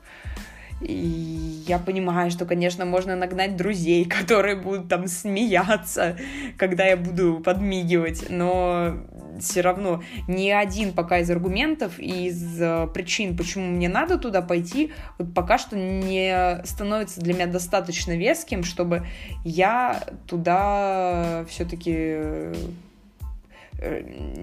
и 0.83 1.43
я 1.67 1.79
понимаю, 1.79 2.29
что, 2.29 2.45
конечно, 2.45 2.85
можно 2.85 3.15
нагнать 3.15 3.55
друзей, 3.55 4.05
которые 4.19 4.55
будут 4.55 4.89
там 4.89 5.07
смеяться, 5.07 6.17
когда 6.57 6.85
я 6.85 6.97
буду 6.97 7.39
подмигивать, 7.39 8.29
но 8.29 8.97
все 9.39 9.61
равно 9.61 10.03
ни 10.27 10.49
один 10.49 10.93
пока 10.93 11.19
из 11.19 11.29
аргументов, 11.29 11.99
из 11.99 12.61
э, 12.61 12.87
причин, 12.93 13.35
почему 13.35 13.65
мне 13.65 13.89
надо 13.89 14.17
туда 14.17 14.41
пойти, 14.41 14.91
вот 15.17 15.33
пока 15.33 15.57
что 15.57 15.75
не 15.77 16.61
становится 16.65 17.21
для 17.21 17.33
меня 17.33 17.47
достаточно 17.47 18.15
веским, 18.15 18.63
чтобы 18.63 19.07
я 19.43 20.03
туда 20.27 21.45
все-таки 21.49 21.93
э, 21.93 22.53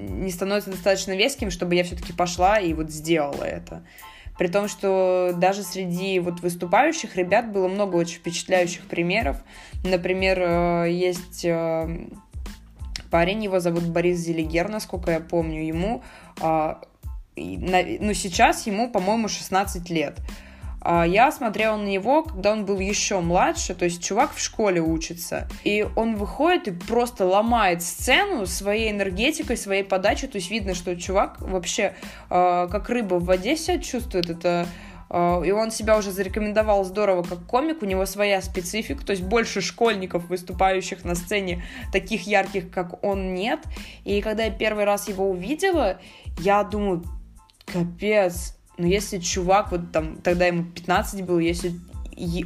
не 0.08 0.30
становится 0.30 0.70
достаточно 0.70 1.16
веским, 1.16 1.50
чтобы 1.50 1.74
я 1.74 1.84
все-таки 1.84 2.12
пошла 2.12 2.58
и 2.58 2.72
вот 2.74 2.90
сделала 2.90 3.44
это. 3.44 3.82
При 4.40 4.48
том, 4.48 4.68
что 4.68 5.34
даже 5.36 5.62
среди 5.62 6.18
вот 6.18 6.40
выступающих 6.40 7.14
ребят 7.14 7.52
было 7.52 7.68
много 7.68 7.96
очень 7.96 8.20
впечатляющих 8.20 8.86
примеров. 8.86 9.36
Например, 9.84 10.40
э, 10.40 10.86
есть 10.90 11.44
э, 11.44 12.06
парень, 13.10 13.44
его 13.44 13.60
зовут 13.60 13.84
Борис 13.84 14.16
Зелигер, 14.20 14.70
насколько 14.70 15.10
я 15.10 15.20
помню, 15.20 15.62
ему, 15.62 16.02
а, 16.40 16.80
ну, 17.36 18.14
сейчас 18.14 18.66
ему, 18.66 18.90
по-моему, 18.90 19.28
16 19.28 19.90
лет. 19.90 20.16
А, 20.80 21.06
я 21.06 21.30
смотрела 21.30 21.76
на 21.76 21.86
него, 21.86 22.22
когда 22.22 22.52
он 22.52 22.64
был 22.64 22.78
еще 22.78 23.20
младше, 23.20 23.74
то 23.74 23.84
есть 23.84 24.02
чувак 24.02 24.34
в 24.34 24.40
школе 24.40 24.80
учится, 24.80 25.48
и 25.62 25.86
он 25.96 26.16
выходит 26.16 26.68
и 26.68 26.70
просто 26.70 27.26
ломает 27.26 27.82
сцену 27.82 28.46
своей 28.46 28.90
энергетикой, 28.90 29.56
своей 29.56 29.84
подачей, 29.84 30.28
то 30.28 30.36
есть 30.36 30.50
видно, 30.50 30.74
что 30.74 30.96
чувак 30.96 31.40
вообще 31.40 31.94
а, 32.30 32.66
как 32.68 32.88
рыба 32.88 33.16
в 33.16 33.24
воде 33.24 33.56
себя 33.56 33.78
чувствует, 33.78 34.30
это 34.30 34.66
а, 35.10 35.42
и 35.42 35.50
он 35.50 35.70
себя 35.70 35.98
уже 35.98 36.12
зарекомендовал 36.12 36.84
здорово 36.84 37.24
как 37.24 37.44
комик, 37.44 37.82
у 37.82 37.86
него 37.86 38.06
своя 38.06 38.40
специфика, 38.40 39.04
то 39.04 39.10
есть 39.10 39.22
больше 39.22 39.60
школьников, 39.60 40.28
выступающих 40.28 41.04
на 41.04 41.14
сцене, 41.14 41.64
таких 41.92 42.26
ярких, 42.26 42.70
как 42.70 43.02
он, 43.04 43.34
нет. 43.34 43.60
И 44.04 44.22
когда 44.22 44.44
я 44.44 44.50
первый 44.50 44.84
раз 44.84 45.08
его 45.08 45.28
увидела, 45.28 45.98
я 46.38 46.62
думаю, 46.62 47.02
капец, 47.66 48.56
но 48.80 48.86
если 48.86 49.18
чувак, 49.18 49.72
вот 49.72 49.92
там, 49.92 50.16
тогда 50.16 50.46
ему 50.46 50.64
15 50.64 51.22
было, 51.24 51.38
если 51.38 51.74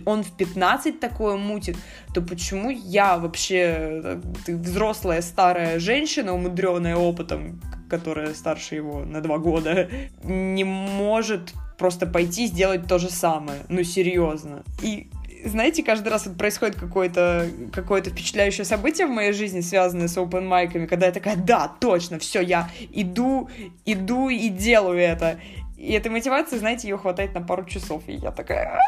он 0.06 0.22
в 0.22 0.36
15 0.36 1.00
такое 1.00 1.36
мутит, 1.36 1.76
то 2.12 2.22
почему 2.22 2.70
я 2.70 3.18
вообще 3.18 4.20
ты 4.44 4.56
взрослая 4.56 5.22
старая 5.22 5.78
женщина, 5.78 6.32
умудренная 6.32 6.96
опытом, 6.96 7.60
которая 7.88 8.34
старше 8.34 8.76
его 8.76 9.04
на 9.04 9.20
два 9.20 9.38
года, 9.38 9.88
не 10.22 10.64
может 10.64 11.52
просто 11.78 12.06
пойти 12.06 12.46
сделать 12.46 12.86
то 12.86 12.98
же 12.98 13.10
самое? 13.10 13.60
Ну, 13.68 13.82
серьезно. 13.82 14.62
И 14.82 15.08
знаете, 15.44 15.82
каждый 15.82 16.08
раз 16.08 16.26
вот 16.26 16.38
происходит 16.38 16.76
какое-то 16.76 17.48
какое 17.72 18.02
впечатляющее 18.02 18.64
событие 18.64 19.06
в 19.06 19.10
моей 19.10 19.32
жизни, 19.32 19.60
связанное 19.60 20.08
с 20.08 20.16
open 20.16 20.46
майками, 20.46 20.86
когда 20.86 21.06
я 21.06 21.12
такая, 21.12 21.36
да, 21.36 21.68
точно, 21.80 22.18
все, 22.18 22.40
я 22.40 22.70
иду, 22.92 23.50
иду 23.84 24.28
и 24.28 24.48
делаю 24.48 24.98
это. 24.98 25.38
И 25.84 25.92
этой 25.92 26.10
мотивации, 26.10 26.56
знаете, 26.56 26.88
ее 26.88 26.96
хватает 26.96 27.34
на 27.34 27.42
пару 27.42 27.64
часов. 27.64 28.02
И 28.06 28.14
я 28.14 28.30
такая, 28.30 28.80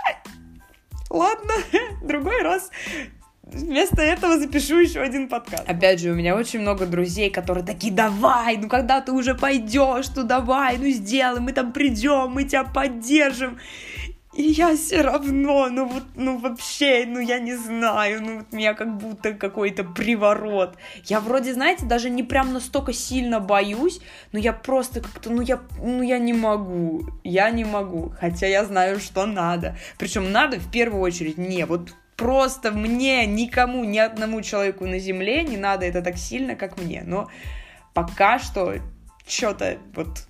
ладно, 1.11 1.53
другой 2.03 2.43
раз 2.43 2.71
Вместо 3.47 4.03
этого 4.03 4.39
запишу 4.39 4.81
еще 4.81 5.01
один 5.01 5.29
подкаст. 5.29 5.63
Опять 5.69 6.01
же, 6.01 6.11
у 6.11 6.15
меня 6.15 6.35
очень 6.35 6.59
много 6.59 6.85
друзей, 6.85 7.31
которые 7.31 7.65
такие, 7.65 7.93
давай, 7.93 8.57
ну 8.57 8.69
когда 8.69 9.01
ты 9.01 9.13
уже 9.13 9.37
пойдешь, 9.37 10.07
ну 10.17 10.25
давай, 10.25 10.79
ну 10.79 10.89
сделай, 10.89 11.39
мы 11.39 11.53
там 11.53 11.73
придем, 11.73 12.31
мы 12.31 12.43
тебя 12.43 12.65
поддержим. 12.65 13.59
И 14.37 14.43
я 14.43 14.77
все 14.77 15.01
равно, 15.01 15.69
ну 15.71 15.87
вот, 15.87 16.03
ну 16.15 16.37
вообще, 16.37 17.05
ну 17.07 17.21
я 17.21 17.39
не 17.39 17.57
знаю, 17.57 18.23
ну 18.23 18.37
вот 18.39 18.53
меня 18.53 18.75
как 18.75 18.99
будто 18.99 19.33
какой-то 19.33 19.83
приворот. 19.83 20.77
Я 21.05 21.21
вроде, 21.21 21.55
знаете, 21.55 21.87
даже 21.87 22.11
не 22.11 22.23
прям 22.23 22.53
настолько 22.53 22.93
сильно 22.93 23.41
боюсь, 23.41 24.01
но 24.33 24.39
я 24.39 24.53
просто 24.53 25.01
как-то, 25.01 25.31
ну 25.31 25.41
я, 25.41 25.63
ну 25.79 26.03
я 26.03 26.19
не 26.19 26.35
могу, 26.35 27.09
я 27.25 27.51
не 27.51 27.65
могу, 27.65 28.13
хотя 28.21 28.47
я 28.47 28.67
знаю, 28.67 29.01
что 29.01 29.25
надо. 29.25 29.79
Причем 29.99 30.31
надо 30.31 30.59
в 30.59 30.71
первую 30.71 31.01
очередь 31.01 31.39
мне, 31.39 31.65
вот 31.65 31.95
просто 32.17 32.73
мне, 32.73 33.25
никому, 33.25 33.85
ни 33.85 33.99
одному 33.99 34.43
человеку 34.43 34.85
на 34.85 34.99
земле 34.99 35.45
не 35.45 35.57
надо 35.57 35.87
это 35.87 36.03
так 36.03 36.19
сильно, 36.19 36.57
как 36.57 36.77
мне, 36.77 37.03
но 37.07 37.31
пока 37.95 38.39
что 38.39 38.75
что-то 39.27 39.79
вот 39.95 40.27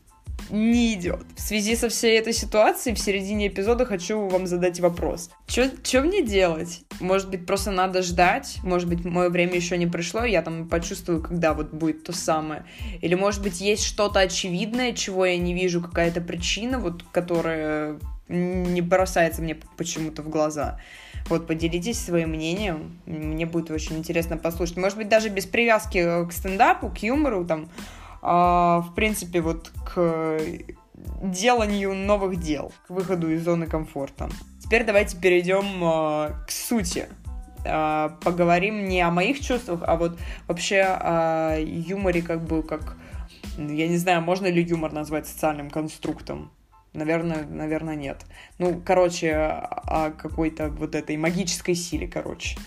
не 0.50 0.94
идет. 0.94 1.24
В 1.36 1.40
связи 1.40 1.76
со 1.76 1.88
всей 1.88 2.18
этой 2.18 2.32
ситуацией 2.32 2.94
в 2.94 2.98
середине 2.98 3.48
эпизода 3.48 3.86
хочу 3.86 4.28
вам 4.28 4.46
задать 4.46 4.80
вопрос. 4.80 5.30
Что 5.46 6.00
мне 6.02 6.22
делать? 6.22 6.82
Может 7.00 7.30
быть, 7.30 7.46
просто 7.46 7.70
надо 7.70 8.02
ждать? 8.02 8.58
Может 8.62 8.88
быть, 8.88 9.04
мое 9.04 9.28
время 9.28 9.54
еще 9.54 9.76
не 9.76 9.86
пришло, 9.86 10.24
я 10.24 10.42
там 10.42 10.68
почувствую, 10.68 11.22
когда 11.22 11.54
вот 11.54 11.72
будет 11.72 12.04
то 12.04 12.12
самое? 12.12 12.64
Или, 13.00 13.14
может 13.14 13.42
быть, 13.42 13.60
есть 13.60 13.84
что-то 13.84 14.20
очевидное, 14.20 14.92
чего 14.92 15.26
я 15.26 15.36
не 15.36 15.54
вижу, 15.54 15.80
какая-то 15.80 16.20
причина, 16.20 16.78
вот, 16.78 17.02
которая 17.12 17.98
не 18.28 18.80
бросается 18.80 19.42
мне 19.42 19.56
почему-то 19.76 20.22
в 20.22 20.28
глаза. 20.28 20.80
Вот, 21.28 21.46
поделитесь 21.46 21.98
своим 21.98 22.30
мнением. 22.30 23.00
Мне 23.06 23.46
будет 23.46 23.70
очень 23.70 23.98
интересно 23.98 24.36
послушать. 24.36 24.76
Может 24.76 24.98
быть, 24.98 25.08
даже 25.08 25.28
без 25.28 25.44
привязки 25.44 26.26
к 26.26 26.32
стендапу, 26.32 26.88
к 26.88 26.98
юмору, 26.98 27.44
там, 27.44 27.68
в 28.26 28.94
принципе, 28.94 29.40
вот 29.40 29.70
к 29.84 30.38
деланию 31.22 31.94
новых 31.94 32.40
дел, 32.40 32.72
к 32.86 32.90
выходу 32.90 33.30
из 33.30 33.44
зоны 33.44 33.66
комфорта. 33.66 34.28
Теперь 34.62 34.84
давайте 34.84 35.16
перейдем 35.16 35.64
а, 35.84 36.44
к 36.46 36.50
сути. 36.50 37.06
А, 37.64 38.16
поговорим 38.22 38.88
не 38.88 39.00
о 39.00 39.10
моих 39.10 39.40
чувствах, 39.40 39.82
а 39.86 39.96
вот 39.96 40.18
вообще 40.48 40.80
о 40.82 41.56
юморе 41.58 42.22
как 42.22 42.42
бы 42.44 42.62
как... 42.62 42.96
Я 43.56 43.88
не 43.88 43.96
знаю, 43.96 44.22
можно 44.22 44.46
ли 44.46 44.62
юмор 44.62 44.92
назвать 44.92 45.26
социальным 45.26 45.70
конструктом. 45.70 46.50
Наверное, 46.92 47.44
наверное, 47.44 47.94
нет. 47.94 48.24
Ну, 48.58 48.80
короче, 48.84 49.34
о 49.34 50.10
какой-то 50.10 50.68
вот 50.70 50.94
этой 50.94 51.16
магической 51.16 51.74
силе, 51.74 52.08
короче. 52.08 52.58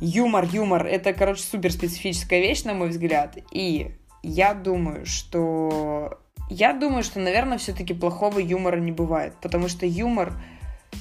Юмор, 0.00 0.44
юмор, 0.44 0.86
это, 0.86 1.12
короче, 1.12 1.42
супер 1.42 1.72
специфическая 1.72 2.40
вещь, 2.40 2.62
на 2.62 2.74
мой 2.74 2.88
взгляд. 2.88 3.36
И 3.50 3.92
я 4.22 4.54
думаю, 4.54 5.06
что... 5.06 6.20
Я 6.50 6.72
думаю, 6.72 7.02
что, 7.02 7.20
наверное, 7.20 7.58
все-таки 7.58 7.92
плохого 7.92 8.38
юмора 8.38 8.78
не 8.78 8.92
бывает, 8.92 9.34
потому 9.42 9.68
что 9.68 9.84
юмор, 9.84 10.32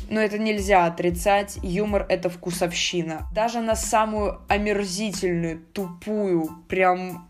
ну, 0.10 0.20
это 0.20 0.38
нельзя 0.38 0.86
отрицать, 0.86 1.58
юмор— 1.64 2.06
это 2.10 2.30
вкусовщина. 2.30 3.28
Даже 3.34 3.62
на 3.62 3.76
самую 3.76 4.42
омерзительную, 4.50 5.62
тупую, 5.72 6.50
прям 6.68 7.30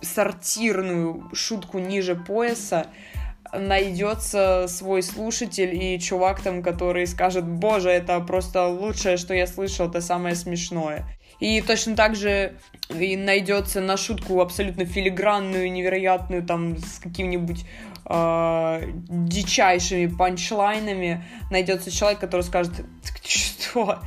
сортирную 0.00 1.28
шутку 1.34 1.78
ниже 1.78 2.14
пояса 2.14 2.86
найдется 3.52 4.66
свой 4.68 5.02
слушатель 5.02 5.74
и 5.74 5.98
чувак 5.98 6.40
там, 6.42 6.62
который 6.62 7.06
скажет, 7.06 7.46
боже, 7.46 7.90
это 7.90 8.20
просто 8.20 8.66
лучшее, 8.66 9.16
что 9.16 9.34
я 9.34 9.46
слышал, 9.46 9.88
это 9.88 10.00
самое 10.00 10.34
смешное. 10.34 11.06
И 11.40 11.62
точно 11.62 11.96
так 11.96 12.14
же 12.14 12.58
и 12.90 13.16
найдется 13.16 13.80
на 13.80 13.96
шутку 13.96 14.40
абсолютно 14.40 14.84
филигранную, 14.84 15.72
невероятную, 15.72 16.42
там, 16.42 16.76
с 16.76 16.98
каким-нибудь 16.98 17.64
э, 18.04 18.80
дичайшими 19.08 20.06
панчлайнами, 20.06 21.24
найдется 21.50 21.90
человек, 21.90 22.20
который 22.20 22.42
скажет, 22.42 22.72
что? 23.24 24.00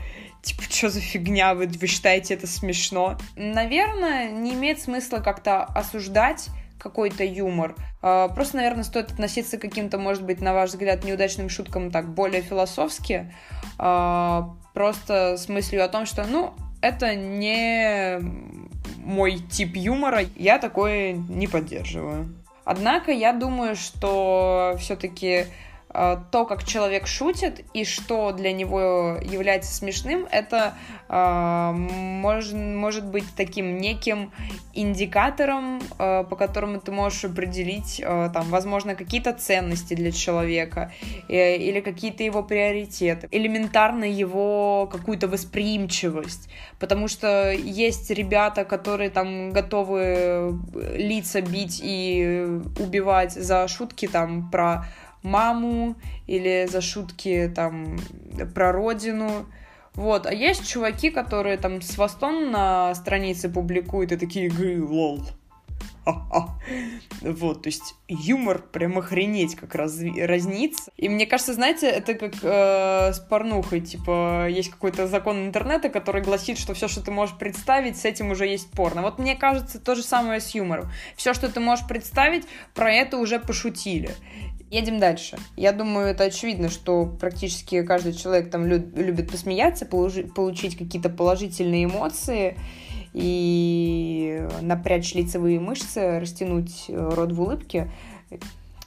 Типа, 0.43 0.63
что 0.69 0.89
за 0.89 0.99
фигня, 0.99 1.55
вы, 1.55 1.67
вы 1.67 1.87
считаете 1.87 2.33
это 2.33 2.47
смешно? 2.47 3.17
Наверное, 3.37 4.29
не 4.29 4.53
имеет 4.53 4.81
смысла 4.81 5.19
как-то 5.19 5.63
осуждать 5.63 6.49
какой-то 6.83 7.23
юмор. 7.23 7.75
А, 8.01 8.27
просто, 8.27 8.57
наверное, 8.57 8.83
стоит 8.83 9.11
относиться 9.11 9.57
к 9.57 9.61
каким-то, 9.61 9.97
может 9.97 10.23
быть, 10.23 10.41
на 10.41 10.53
ваш 10.53 10.71
взгляд, 10.71 11.05
неудачным 11.05 11.49
шуткам 11.49 11.89
так 11.89 12.13
более 12.13 12.41
философски. 12.41 13.33
А, 13.79 14.49
просто 14.73 15.37
с 15.37 15.47
мыслью 15.47 15.83
о 15.83 15.87
том, 15.87 16.05
что, 16.05 16.25
ну, 16.25 16.53
это 16.81 17.15
не 17.15 18.19
мой 18.97 19.37
тип 19.37 19.75
юмора, 19.75 20.21
я 20.35 20.59
такое 20.59 21.13
не 21.13 21.47
поддерживаю. 21.47 22.35
Однако 22.65 23.11
я 23.11 23.33
думаю, 23.33 23.75
что 23.75 24.75
все-таки 24.79 25.45
то, 25.93 26.45
как 26.45 26.63
человек 26.63 27.05
шутит 27.07 27.63
и 27.73 27.85
что 27.85 28.31
для 28.31 28.51
него 28.51 29.19
является 29.21 29.73
смешным, 29.73 30.27
это 30.31 30.73
э, 31.07 31.71
может, 31.71 32.53
может 32.53 33.05
быть 33.05 33.25
таким 33.35 33.77
неким 33.77 34.31
индикатором, 34.73 35.81
э, 35.99 36.23
по 36.23 36.35
которому 36.35 36.79
ты 36.79 36.91
можешь 36.91 37.25
определить, 37.25 38.01
э, 38.03 38.29
там, 38.33 38.45
возможно, 38.49 38.95
какие-то 38.95 39.33
ценности 39.33 39.93
для 39.93 40.11
человека 40.11 40.91
э, 41.29 41.57
или 41.57 41.79
какие-то 41.79 42.23
его 42.23 42.41
приоритеты, 42.41 43.27
элементарно 43.31 44.05
его 44.05 44.89
какую-то 44.91 45.27
восприимчивость, 45.27 46.49
потому 46.79 47.07
что 47.07 47.51
есть 47.51 48.09
ребята, 48.09 48.65
которые 48.65 49.09
там 49.09 49.51
готовы 49.51 50.59
лица 50.95 51.41
бить 51.41 51.79
и 51.83 52.47
убивать 52.79 53.33
за 53.33 53.67
шутки 53.67 54.07
там 54.07 54.49
про 54.49 54.85
маму 55.23 55.95
или 56.27 56.67
за 56.69 56.81
шутки 56.81 57.51
там 57.53 57.97
про 58.53 58.71
родину. 58.71 59.45
Вот, 59.95 60.25
а 60.25 60.33
есть 60.33 60.67
чуваки, 60.67 61.11
которые 61.11 61.57
там 61.57 61.81
с 61.81 61.95
хвостом 61.95 62.51
на 62.51 62.95
странице 62.95 63.49
публикуют 63.49 64.11
и 64.11 64.17
такие 64.17 64.49
гы, 64.49 64.83
лол. 64.83 65.21
Вот, 67.21 67.63
то 67.63 67.67
есть 67.67 67.95
юмор 68.09 68.61
прям 68.61 68.97
охренеть 68.97 69.55
как 69.55 69.75
раз, 69.75 69.99
разнится. 70.17 70.91
И 70.97 71.07
мне 71.07 71.25
кажется, 71.25 71.53
знаете, 71.53 71.87
это 71.87 72.15
как 72.15 72.33
э, 72.41 73.13
с 73.13 73.19
порнухой, 73.19 73.79
типа, 73.79 74.47
есть 74.49 74.69
какой-то 74.69 75.07
закон 75.07 75.45
интернета, 75.45 75.89
который 75.89 76.21
гласит, 76.21 76.57
что 76.57 76.73
все, 76.73 76.89
что 76.89 77.01
ты 77.01 77.11
можешь 77.11 77.37
представить, 77.37 77.97
с 77.97 78.05
этим 78.05 78.31
уже 78.31 78.47
есть 78.47 78.69
порно. 78.71 79.01
Вот 79.01 79.17
мне 79.19 79.35
кажется, 79.35 79.79
то 79.79 79.95
же 79.95 80.03
самое 80.03 80.41
с 80.41 80.53
юмором. 80.53 80.91
Все, 81.15 81.33
что 81.33 81.47
ты 81.47 81.61
можешь 81.61 81.87
представить, 81.87 82.45
про 82.73 82.91
это 82.91 83.17
уже 83.17 83.39
пошутили. 83.39 84.11
Едем 84.73 84.97
дальше. 84.97 85.37
Я 85.55 85.71
думаю, 85.71 86.07
это 86.07 86.23
очевидно, 86.23 86.67
что 86.67 87.05
практически 87.05 87.83
каждый 87.83 88.13
человек 88.13 88.49
там 88.49 88.65
любит 88.65 89.29
посмеяться, 89.29 89.85
получить 89.85 90.75
какие-то 90.79 91.09
положительные 91.09 91.83
эмоции 91.85 92.57
и 93.13 94.47
напрячь 94.61 95.13
лицевые 95.13 95.59
мышцы, 95.59 96.19
растянуть 96.19 96.85
рот 96.87 97.33
в 97.33 97.39
улыбке. 97.39 97.91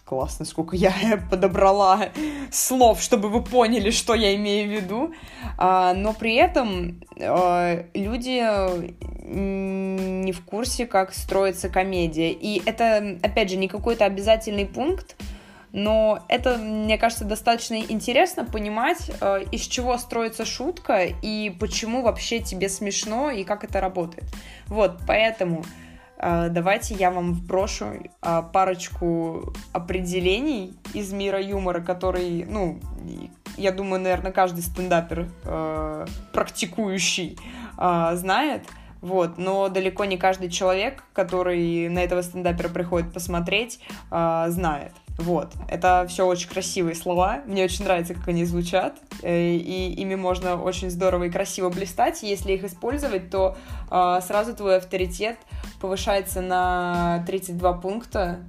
Классно, 0.05 0.45
сколько 0.45 0.75
я 0.75 0.93
подобрала 1.31 2.09
слов, 2.51 3.01
чтобы 3.01 3.29
вы 3.29 3.45
поняли, 3.45 3.93
что 3.93 4.15
я 4.15 4.35
имею 4.35 4.69
в 4.69 4.73
виду. 4.73 5.15
А, 5.57 5.95
но 5.95 6.13
при 6.13 6.35
этом 6.35 7.01
а, 7.21 7.85
люди 7.95 8.41
не 9.29 10.33
в 10.33 10.41
курсе, 10.45 10.87
как 10.87 11.15
строится 11.15 11.69
комедия. 11.69 12.33
И 12.33 12.61
это, 12.67 13.19
опять 13.23 13.51
же, 13.51 13.57
не 13.57 13.69
какой-то 13.69 14.05
обязательный 14.05 14.67
пункт, 14.67 15.15
но 15.77 16.21
это, 16.29 16.57
мне 16.57 16.97
кажется, 16.97 17.27
достаточно 17.27 17.75
интересно 17.75 18.47
понимать, 18.47 19.11
э, 19.21 19.45
из 19.53 19.61
чего 19.61 19.99
строится 19.99 20.47
шутка 20.47 21.05
и 21.05 21.51
почему 21.51 22.01
вообще 22.01 22.41
тебе 22.41 22.71
смешно 22.71 23.31
и 23.31 23.45
как 23.45 23.63
это 23.63 23.79
работает. 23.79 24.25
Вот, 24.69 24.97
поэтому 25.07 25.67
э, 26.17 26.49
давайте 26.49 26.95
я 26.95 27.11
вам 27.11 27.35
вброшу 27.35 27.89
э, 28.23 28.43
парочку 28.55 29.53
определений 29.75 30.73
из 30.95 31.13
мира 31.13 31.43
юмора, 31.43 31.83
который, 31.83 32.47
ну, 32.49 32.81
я 33.59 33.71
думаю, 33.71 34.01
наверное, 34.01 34.33
каждый 34.33 34.63
стендапер 34.63 35.29
практикующий 36.33 37.39
знает. 37.77 38.63
Вот, 39.03 39.37
но 39.37 39.69
далеко 39.69 40.07
не 40.07 40.17
каждый 40.17 40.49
человек, 40.49 41.05
который 41.13 41.91
на 41.91 41.99
этого 41.99 42.23
стендапера 42.23 42.71
приходит 42.71 43.13
посмотреть, 43.13 43.79
знает. 44.11 44.93
Вот, 45.19 45.53
это 45.69 46.05
все 46.09 46.27
очень 46.27 46.49
красивые 46.49 46.95
слова, 46.95 47.41
мне 47.47 47.65
очень 47.65 47.85
нравится, 47.85 48.13
как 48.13 48.29
они 48.29 48.45
звучат, 48.45 48.99
э, 49.23 49.55
и 49.55 49.93
ими 49.95 50.15
можно 50.15 50.61
очень 50.61 50.91
здорово 50.91 51.25
и 51.25 51.31
красиво 51.31 51.71
блистать, 51.71 52.23
если 52.23 52.53
их 52.53 52.65
использовать, 52.65 53.31
то 53.31 53.57
э, 53.91 54.21
сразу 54.27 54.55
твой 54.55 54.77
авторитет 54.77 55.39
повышается 55.81 56.43
на 56.43 57.25
32 57.27 57.73
пункта, 57.75 58.41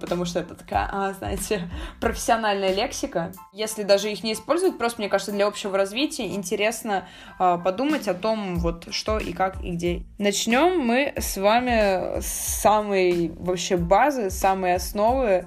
потому 0.00 0.24
что 0.24 0.40
это 0.40 0.54
такая, 0.54 0.88
а, 0.90 1.12
знаете, 1.12 1.68
профессиональная 2.00 2.72
лексика. 2.74 3.32
Если 3.52 3.82
даже 3.82 4.10
их 4.10 4.22
не 4.22 4.32
использовать, 4.32 4.78
просто, 4.78 5.00
мне 5.00 5.08
кажется, 5.08 5.32
для 5.32 5.46
общего 5.46 5.76
развития 5.76 6.26
интересно 6.34 7.06
э, 7.38 7.58
подумать 7.62 8.08
о 8.08 8.14
том, 8.14 8.56
вот 8.56 8.88
что 8.92 9.18
и 9.18 9.32
как 9.32 9.62
и 9.62 9.72
где. 9.72 10.02
Начнем 10.18 10.78
мы 10.80 11.12
с 11.16 11.36
вами 11.36 12.20
с 12.20 12.26
самой 12.26 13.32
вообще 13.36 13.76
базы, 13.76 14.30
самой 14.30 14.74
основы, 14.74 15.46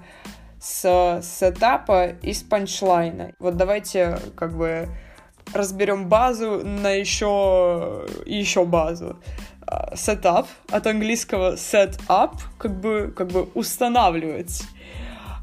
с 0.59 1.21
сетапа 1.23 2.09
и 2.21 2.33
с 2.33 2.43
панчлайна. 2.43 3.33
Вот 3.39 3.57
давайте 3.57 4.19
как 4.35 4.55
бы 4.55 4.87
разберем 5.53 6.07
базу 6.07 6.61
на 6.63 6.91
еще 6.91 8.05
еще 8.25 8.65
базу 8.65 9.17
setup 9.93 10.47
от 10.69 10.87
английского 10.87 11.55
set 11.55 11.99
up, 12.07 12.35
как 12.57 12.79
бы, 12.79 13.13
как 13.15 13.27
бы 13.27 13.43
устанавливать. 13.53 14.63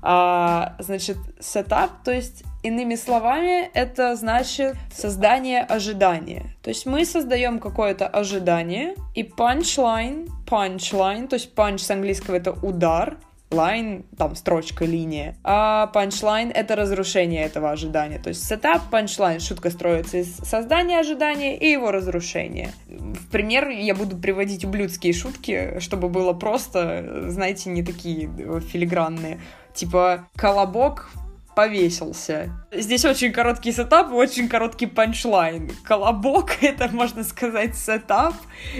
А, 0.02 0.74
значит, 0.78 1.16
setup, 1.40 1.90
то 2.04 2.12
есть 2.12 2.44
Иными 2.64 2.96
словами, 2.96 3.70
это 3.72 4.16
значит 4.16 4.74
создание 4.92 5.60
ожидания. 5.60 6.56
То 6.60 6.70
есть 6.70 6.86
мы 6.86 7.04
создаем 7.04 7.60
какое-то 7.60 8.08
ожидание, 8.08 8.96
и 9.14 9.22
punchline, 9.22 10.28
punchline, 10.44 11.28
то 11.28 11.34
есть 11.34 11.54
punch 11.54 11.78
с 11.78 11.90
английского 11.90 12.34
это 12.34 12.50
удар, 12.50 13.16
line, 13.50 14.04
там 14.16 14.36
строчка, 14.36 14.84
линия, 14.84 15.36
а 15.42 15.90
punchline— 15.94 16.52
это 16.54 16.76
разрушение 16.76 17.44
этого 17.44 17.70
ожидания. 17.70 18.18
То 18.18 18.28
есть 18.28 18.44
сетап, 18.46 18.82
punchline, 18.92 19.40
шутка 19.40 19.70
строится 19.70 20.18
из 20.18 20.36
создания 20.36 21.00
ожидания 21.00 21.56
и 21.56 21.70
его 21.70 21.90
разрушения. 21.90 22.72
В 22.86 23.30
пример 23.30 23.68
я 23.68 23.94
буду 23.94 24.16
приводить 24.16 24.64
ублюдские 24.64 25.12
шутки, 25.12 25.80
чтобы 25.80 26.08
было 26.08 26.32
просто, 26.32 27.28
знаете, 27.28 27.70
не 27.70 27.82
такие 27.82 28.30
филигранные. 28.60 29.40
Типа 29.74 30.28
«Колобок 30.36 31.10
повесился. 31.58 32.50
Здесь 32.70 33.04
очень 33.04 33.32
короткий 33.32 33.72
setup 33.72 34.12
очень 34.12 34.48
короткий 34.48 34.86
punchline. 34.86 35.72
Колобок— 35.82 36.50
это, 36.62 36.88
можно 36.88 37.24
сказать, 37.24 37.74
setup, 37.74 38.34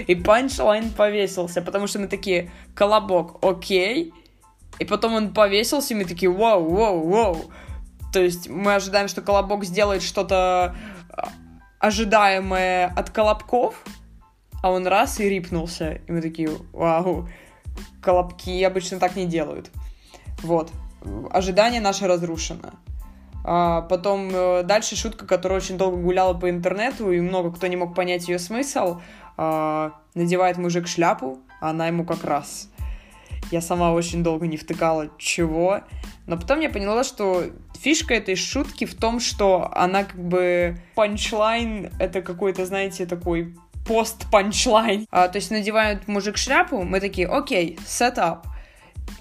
и 0.07 0.15
punchline 0.15 0.89
повесился, 0.91 1.61
потому 1.61 1.87
что 1.87 1.99
мы 1.99 2.07
такие, 2.07 2.49
колобок, 2.75 3.43
окей, 3.43 4.13
и 4.79 4.85
потом 4.85 5.13
он 5.13 5.33
повесился, 5.33 5.93
и 5.93 5.97
мы 5.97 6.05
такие, 6.05 6.31
вау, 6.31 6.67
вау, 6.69 7.07
вау. 7.07 7.37
То 8.13 8.21
есть 8.21 8.49
мы 8.49 8.75
ожидаем, 8.75 9.07
что 9.07 9.21
Колобок 9.21 9.65
сделает 9.65 10.01
что-то 10.01 10.75
а, 11.11 11.29
ожидаемое 11.79 12.87
от 12.87 13.09
Колобков, 13.09 13.83
а 14.63 14.71
он 14.71 14.87
раз 14.87 15.19
и 15.19 15.29
RIP 15.29 15.51
нулся. 15.51 16.01
И 16.07 16.11
мы 16.11 16.21
такие, 16.21 16.49
вау, 16.73 17.29
Колобки 18.01 18.63
обычно 18.63 18.99
так 18.99 19.15
не 19.15 19.25
делают. 19.25 19.69
Вот. 20.41 20.71
Ожидание 21.31 21.81
наше 21.81 22.07
разрушено. 22.07 22.71
А 23.43 23.81
потом 23.83 24.29
э, 24.31 24.63
дальше 24.63 24.95
шутка, 24.95 25.25
которая 25.25 25.59
очень 25.59 25.77
долго 25.77 25.97
гуляла 25.97 26.33
по 26.33 26.49
интернету, 26.49 27.11
и 27.11 27.21
много 27.21 27.51
кто 27.51 27.67
не 27.67 27.77
мог 27.77 27.95
понять 27.95 28.27
ее 28.27 28.37
смысл. 28.37 28.99
А, 29.37 29.93
надевает 30.13 30.57
мужик 30.57 30.87
шляпу, 30.87 31.39
а 31.61 31.69
она 31.69 31.87
ему 31.87 32.05
как 32.05 32.23
раз. 32.25 32.69
Я 33.51 33.61
сама 33.61 33.93
очень 33.93 34.23
долго 34.23 34.47
не 34.47 34.57
втыкала, 34.57 35.09
чего. 35.17 35.81
Но 36.27 36.37
потом 36.37 36.59
я 36.59 36.69
поняла, 36.69 37.03
что 37.03 37.45
фишка 37.79 38.13
этой 38.13 38.35
шутки 38.35 38.85
в 38.85 38.95
том, 38.95 39.19
что 39.19 39.71
она 39.73 40.03
как 40.03 40.19
бы 40.19 40.77
панчлайн, 40.95 41.91
это 41.99 42.21
какой-то, 42.21 42.65
знаете, 42.65 43.05
такой 43.05 43.55
post-punchline. 43.87 45.07
А, 45.09 45.27
то 45.27 45.37
есть 45.37 45.49
надевает 45.49 46.07
мужик 46.07 46.37
шляпу, 46.37 46.83
мы 46.83 46.99
такие, 46.99 47.27
окей, 47.27 47.79
setup. 47.87 48.45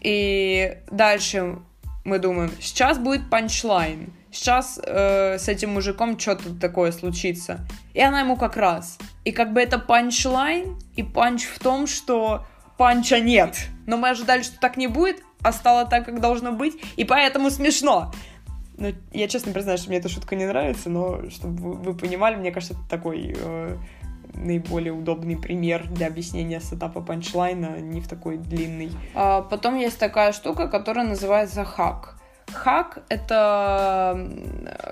И 0.02 0.76
дальше 0.90 1.58
мы 2.04 2.18
думаем, 2.18 2.50
сейчас 2.60 2.98
будет 2.98 3.30
punchline. 3.30 4.12
Сейчас 4.30 4.78
э, 4.82 5.38
с 5.38 5.48
этим 5.48 5.70
мужиком 5.70 6.18
что-то 6.18 6.54
такое 6.54 6.92
случится. 6.92 7.66
И 7.94 8.00
она 8.00 8.20
ему 8.20 8.36
как 8.36 8.56
раз. 8.56 8.98
И 9.24 9.32
как 9.32 9.52
бы 9.52 9.60
это 9.60 9.78
punchline, 9.78 10.78
и 10.96 11.02
punch 11.02 11.44
в 11.44 11.58
том, 11.58 11.86
что 11.86 12.44
punch 12.78 13.13
а 13.13 13.20
нет. 13.20 13.66
Но 13.86 13.96
мы 13.98 14.10
ожидали, 14.10 14.42
что 14.42 14.58
так 14.58 14.76
не 14.76 14.86
будет, 14.86 15.22
а 15.42 15.52
стало 15.52 15.84
так, 15.84 16.06
как 16.06 16.20
должно 16.20 16.52
быть, 16.52 16.74
и 16.96 17.04
поэтому 17.04 17.50
смешно. 17.50 18.12
Ну, 18.78 18.94
я 19.12 19.28
честно 19.28 19.52
признаюсь, 19.52 19.80
что 19.80 19.90
мне 19.90 19.98
эта 19.98 20.08
шутка 20.08 20.36
не 20.36 20.46
нравится, 20.46 20.88
но 20.88 21.28
чтобы 21.30 21.74
вы 21.74 21.94
понимали, 21.94 22.36
мне 22.36 22.52
кажется, 22.52 22.74
это 22.74 22.88
такой 22.88 23.34
э, 23.36 23.76
наиболее 24.34 24.92
удобный 24.92 25.36
пример 25.36 25.88
для 25.88 26.06
объяснения 26.06 26.60
сетапа 26.60 27.00
панчлайна, 27.00 27.80
не 27.80 28.00
в 28.00 28.08
такой 28.08 28.38
длинный. 28.38 28.92
А 29.14 29.42
потом 29.42 29.76
есть 29.76 29.98
такая 29.98 30.32
штука, 30.32 30.68
которая 30.68 31.06
называется 31.06 31.64
хак. 31.64 32.17
Хак— 32.52 32.98
это 33.08 34.28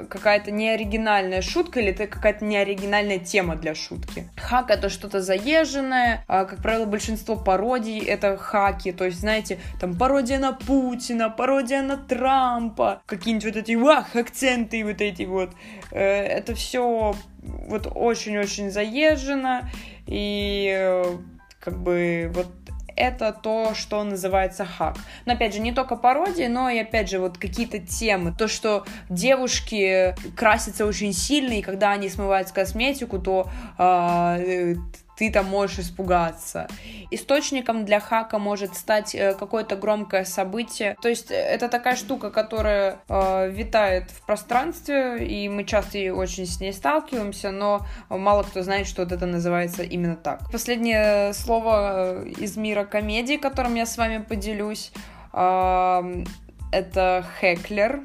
какая-то 0.09 0.51
неоригинальная 0.51 1.43
шутка 1.43 1.81
или 1.81 1.91
это 1.91 2.07
какая-то 2.07 2.45
неоригинальная 2.45 3.19
тема 3.19 3.57
для 3.57 3.75
шутки. 3.75 4.29
Хак— 4.37 4.71
это 4.71 4.89
что-то 4.89 5.21
заезженное. 5.21 6.25
А, 6.29 6.45
как 6.45 6.63
правило, 6.63 6.85
большинство 6.85 7.37
пародий— 7.37 7.99
это 8.07 8.37
хаки. 8.37 8.93
То 8.93 9.05
есть, 9.05 9.21
знаете, 9.21 9.59
там 9.81 9.97
пародия 9.97 10.39
на 10.39 10.53
Путина, 10.53 11.31
пародия 11.31 11.83
на 11.83 11.97
Трампа, 11.97 13.03
какие-нибудь 13.07 13.45
вот 13.45 13.57
эти 13.57 13.75
вах, 13.75 14.15
акценты 14.17 14.85
вот 14.85 15.01
эти 15.01 15.23
вот. 15.23 15.51
Э, 15.91 16.03
это 16.03 16.55
все 16.55 17.15
вот 17.43 17.89
очень-очень 17.95 18.71
заезжено. 18.71 19.69
И 20.07 20.73
э, 20.77 21.17
как 21.61 21.79
бы 21.83 22.31
вот 22.35 22.47
это 22.97 23.33
то, 23.33 23.75
что 23.75 24.03
называется 24.03 24.65
хак. 24.65 24.97
Но 25.25 25.35
опять 25.35 25.55
же, 25.55 25.61
не 25.61 25.73
только 25.73 25.97
пародии, 25.97 26.47
но 26.47 26.69
и 26.71 26.79
опять 26.79 27.11
же 27.11 27.19
вот 27.19 27.39
какие-то 27.39 27.79
темы. 27.79 28.35
То, 28.37 28.49
что 28.49 28.85
девушки 29.09 30.15
красятся 30.37 30.87
очень 30.87 31.13
сильно, 31.13 31.53
и 31.53 31.63
когда 31.63 31.93
они 31.93 32.09
смывают 32.09 32.51
косметику, 32.51 33.19
то 33.19 33.49
э, 33.79 34.75
ты 35.17 35.31
там 35.31 35.47
можешь 35.47 35.81
испугаться. 35.81 36.69
Источником 37.11 37.85
для 37.85 38.01
хака 38.01 38.39
может 38.39 38.75
стать 38.77 39.15
э, 39.15 39.35
какое-то 39.35 39.77
громкое 39.77 40.25
событие. 40.25 40.97
То 41.01 41.09
есть 41.09 41.31
э, 41.31 41.35
это 41.35 41.69
такая 41.69 41.97
штука, 41.97 42.31
которая 42.31 43.01
э, 43.09 43.51
витает 43.51 44.11
в 44.11 44.25
пространстве, 44.27 45.27
и 45.27 45.49
мы 45.49 45.65
часто 45.65 45.99
и 45.99 46.11
очень 46.11 46.47
с 46.47 46.61
ней 46.61 46.73
сталкиваемся, 46.73 47.51
но 47.51 47.87
мало 48.09 48.43
кто 48.43 48.63
знает, 48.63 48.87
что 48.87 49.03
вот 49.03 49.13
это 49.13 49.27
называется 49.27 49.83
именно 49.83 50.17
так. 50.17 50.51
Последнее 50.53 51.33
слово 51.33 52.25
э, 52.25 52.29
из 52.39 52.57
мира 52.57 52.85
комедии, 52.85 53.37
которым 53.37 53.75
я 53.75 53.87
с 53.87 53.97
вами 53.97 54.19
поделюсь, 54.19 54.93
э, 55.33 56.25
это 56.73 57.25
хеклер 57.41 58.03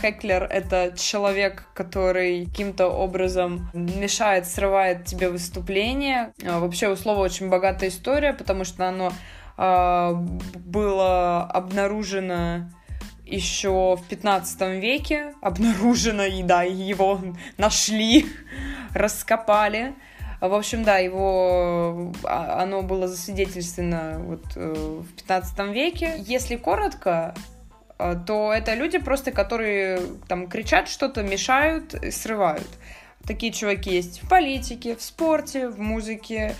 Хеклер— 0.00 0.44
это 0.50 0.94
человек, 0.96 1.64
который 1.74 2.46
каким-то 2.46 2.86
образом 2.86 3.68
мешает, 3.74 4.46
срывает 4.46 5.04
тебе 5.04 5.28
выступление. 5.28 6.32
Э, 6.42 6.58
вообще 6.58 6.88
у 6.88 6.96
слова 6.96 7.20
очень 7.20 7.48
богатая 7.48 7.88
история, 7.88 8.32
потому 8.32 8.64
что 8.64 8.88
оно 8.88 9.12
э, 9.58 10.12
было 10.54 11.42
обнаружено 11.44 12.70
еще 13.24 13.96
в 13.96 14.08
15 14.08 14.80
веке, 14.80 15.34
обнаружено, 15.42 16.24
и 16.24 16.42
да, 16.42 16.62
его 16.62 17.20
нашли, 17.58 18.26
раскопали. 18.94 19.94
В 20.40 20.54
общем, 20.54 20.84
да, 20.84 20.98
его, 20.98 22.12
а, 22.22 22.62
оно 22.62 22.82
было 22.82 23.08
засвидетельствовано 23.08 24.18
вот 24.18 24.54
в 24.54 25.06
15 25.16 25.72
веке. 25.72 26.14
Если 26.18 26.56
коротко, 26.56 27.34
Э, 27.34 27.55
то 27.98 28.52
это 28.52 28.74
люди 28.74 28.98
просто, 28.98 29.30
которые 29.32 30.00
там 30.28 30.48
кричат 30.48 30.88
что-то, 30.88 31.22
мешают, 31.22 31.94
срывают. 32.12 32.68
Такие 33.26 33.52
чуваки 33.52 33.90
есть 33.90 34.22
в 34.22 34.28
политике, 34.28 34.94
в 34.94 35.02
спорте, 35.02 35.68
в 35.68 35.80
музыке. 35.80 36.54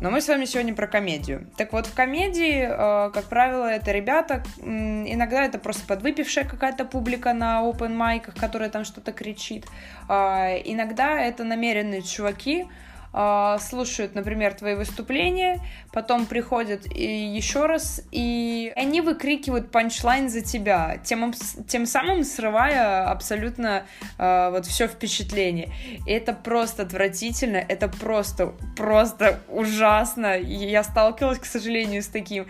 Но 0.00 0.10
мы 0.10 0.22
с 0.22 0.28
вами 0.28 0.46
сегодня 0.46 0.74
про 0.74 0.86
комедию. 0.86 1.46
Так 1.58 1.74
вот, 1.74 1.86
в 1.86 1.94
комедии, 1.94 2.62
э, 2.62 3.10
как 3.10 3.24
правило, 3.24 3.66
это 3.66 3.92
ребята, 3.92 4.42
иногда 4.58 5.44
это 5.44 5.58
просто 5.58 5.86
подвыпившая 5.86 6.44
какая-то 6.44 6.86
публика 6.86 7.34
на 7.34 7.60
open 7.60 7.94
майках, 7.94 8.34
которая 8.34 8.70
там 8.70 8.86
что-то 8.86 9.12
кричит. 9.12 9.66
Э, 10.08 10.56
иногда 10.64 11.20
это 11.20 11.44
намеренные 11.44 12.00
чуваки, 12.00 12.62
э, 12.62 12.66
слушают, 13.12 14.14
например, 14.14 14.54
твои 14.54 14.74
выступления, 14.74 15.60
потом 15.92 16.26
приходят 16.26 16.86
и 16.94 17.04
еще 17.04 17.66
раз, 17.66 18.02
и 18.12 18.72
они 18.76 19.00
выкрикивают 19.00 19.70
панчлайн 19.70 20.28
за 20.28 20.42
тебя, 20.42 20.98
тем, 21.04 21.32
тем 21.66 21.86
самым 21.86 22.22
срывая 22.24 23.08
абсолютно 23.10 23.84
э, 24.18 24.50
вот 24.50 24.66
все 24.66 24.86
впечатление. 24.86 25.72
И 26.06 26.12
это 26.12 26.32
просто 26.32 26.82
отвратительно, 26.82 27.56
это 27.56 27.88
просто, 27.88 28.54
просто 28.76 29.40
ужасно. 29.48 30.38
Я 30.38 30.84
сталкивалась, 30.84 31.38
к 31.38 31.44
сожалению, 31.44 32.02
с 32.02 32.06
таким. 32.06 32.46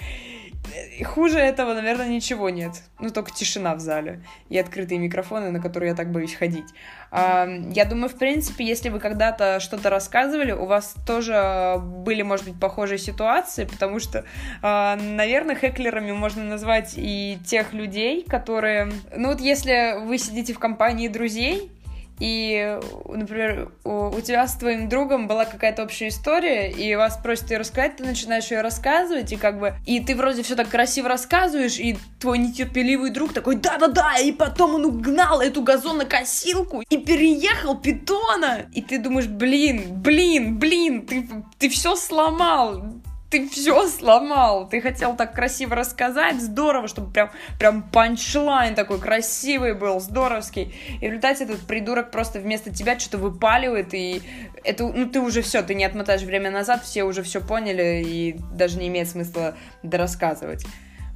Хуже 1.04 1.38
этого, 1.38 1.74
наверное, 1.74 2.08
ничего 2.08 2.50
нет. 2.50 2.82
Ну, 2.98 3.10
только 3.10 3.32
тишина 3.32 3.74
в 3.74 3.80
зале 3.80 4.22
и 4.48 4.58
открытые 4.58 4.98
микрофоны, 4.98 5.50
на 5.50 5.60
которые 5.60 5.90
я 5.90 5.96
так 5.96 6.12
боюсь 6.12 6.34
ходить. 6.34 6.66
Я 7.12 7.86
думаю, 7.88 8.08
в 8.08 8.16
принципе, 8.16 8.64
если 8.64 8.88
вы 8.88 9.00
когда-то 9.00 9.58
что-то 9.58 9.90
рассказывали, 9.90 10.52
у 10.52 10.66
вас 10.66 10.94
тоже 11.06 11.76
были, 11.80 12.22
может 12.22 12.44
быть, 12.46 12.60
похожие 12.60 12.98
ситуации, 12.98 13.64
потому 13.64 13.98
что, 13.98 14.24
а, 14.62 14.96
наверное, 14.96 15.56
хеклерами 15.56 16.12
можно 16.12 16.44
назвать 16.44 16.94
и 16.96 17.38
тех 17.44 17.72
людей, 17.72 18.22
которые... 18.22 18.92
Ну, 19.16 19.28
вот 19.28 19.40
если 19.40 20.04
вы 20.06 20.18
сидите 20.18 20.52
в 20.52 20.60
компании 20.60 21.08
друзей, 21.08 21.72
и, 22.20 22.78
например, 23.08 23.72
у, 23.82 24.08
у 24.08 24.20
тебя 24.20 24.46
с 24.46 24.54
твоим 24.56 24.88
другом 24.88 25.26
была 25.26 25.46
какая-то 25.46 25.82
общая 25.82 26.08
история, 26.08 26.70
и 26.70 26.94
вас 26.94 27.16
просят 27.16 27.50
ее 27.50 27.58
рассказать, 27.58 27.96
ты 27.96 28.04
начинаешь 28.04 28.50
ее 28.50 28.60
рассказывать, 28.60 29.32
и 29.32 29.36
как 29.36 29.58
бы, 29.58 29.74
и 29.86 30.00
ты 30.00 30.14
вроде 30.14 30.42
все 30.42 30.54
так 30.54 30.68
красиво 30.68 31.08
рассказываешь, 31.08 31.78
и 31.78 31.96
твой 32.20 32.38
нетерпеливый 32.38 33.10
друг 33.10 33.32
такой, 33.32 33.56
да-да-да, 33.56 34.18
и 34.18 34.32
потом 34.32 34.74
он 34.74 34.84
угнал 34.84 35.40
эту 35.40 35.62
газонокосилку 35.62 36.82
и 36.88 36.96
переехал 36.98 37.76
питона, 37.78 38.66
и 38.72 38.82
ты 38.82 38.98
думаешь, 38.98 39.26
блин, 39.26 40.00
блин, 40.02 40.58
блин, 40.58 41.06
ты, 41.06 41.26
ты 41.58 41.68
все 41.70 41.96
сломал, 41.96 42.82
ты 43.30 43.48
все 43.48 43.86
сломал. 43.86 44.68
Ты 44.68 44.80
хотел 44.80 45.16
так 45.16 45.34
красиво 45.34 45.76
рассказать, 45.76 46.40
здорово, 46.40 46.88
чтобы 46.88 47.12
прям, 47.12 47.30
прям 47.58 47.82
панчлайн 47.82 48.74
такой 48.74 49.00
красивый 49.00 49.74
был, 49.74 50.00
здоровский. 50.00 50.74
И 50.96 50.98
в 50.98 51.02
результате 51.02 51.44
этот 51.44 51.60
придурок 51.60 52.10
просто 52.10 52.40
вместо 52.40 52.74
тебя 52.74 52.98
что-то 52.98 53.18
выпаливает, 53.18 53.94
и 53.94 54.20
это, 54.64 54.84
ну, 54.84 55.08
ты 55.08 55.20
уже 55.20 55.42
все, 55.42 55.62
ты 55.62 55.74
не 55.74 55.84
отмотаешь 55.84 56.22
время 56.22 56.50
назад, 56.50 56.82
все 56.84 57.04
уже 57.04 57.22
все 57.22 57.40
поняли, 57.40 58.02
и 58.04 58.36
даже 58.52 58.78
не 58.78 58.88
имеет 58.88 59.08
смысла 59.08 59.54
дорассказывать. 59.82 60.66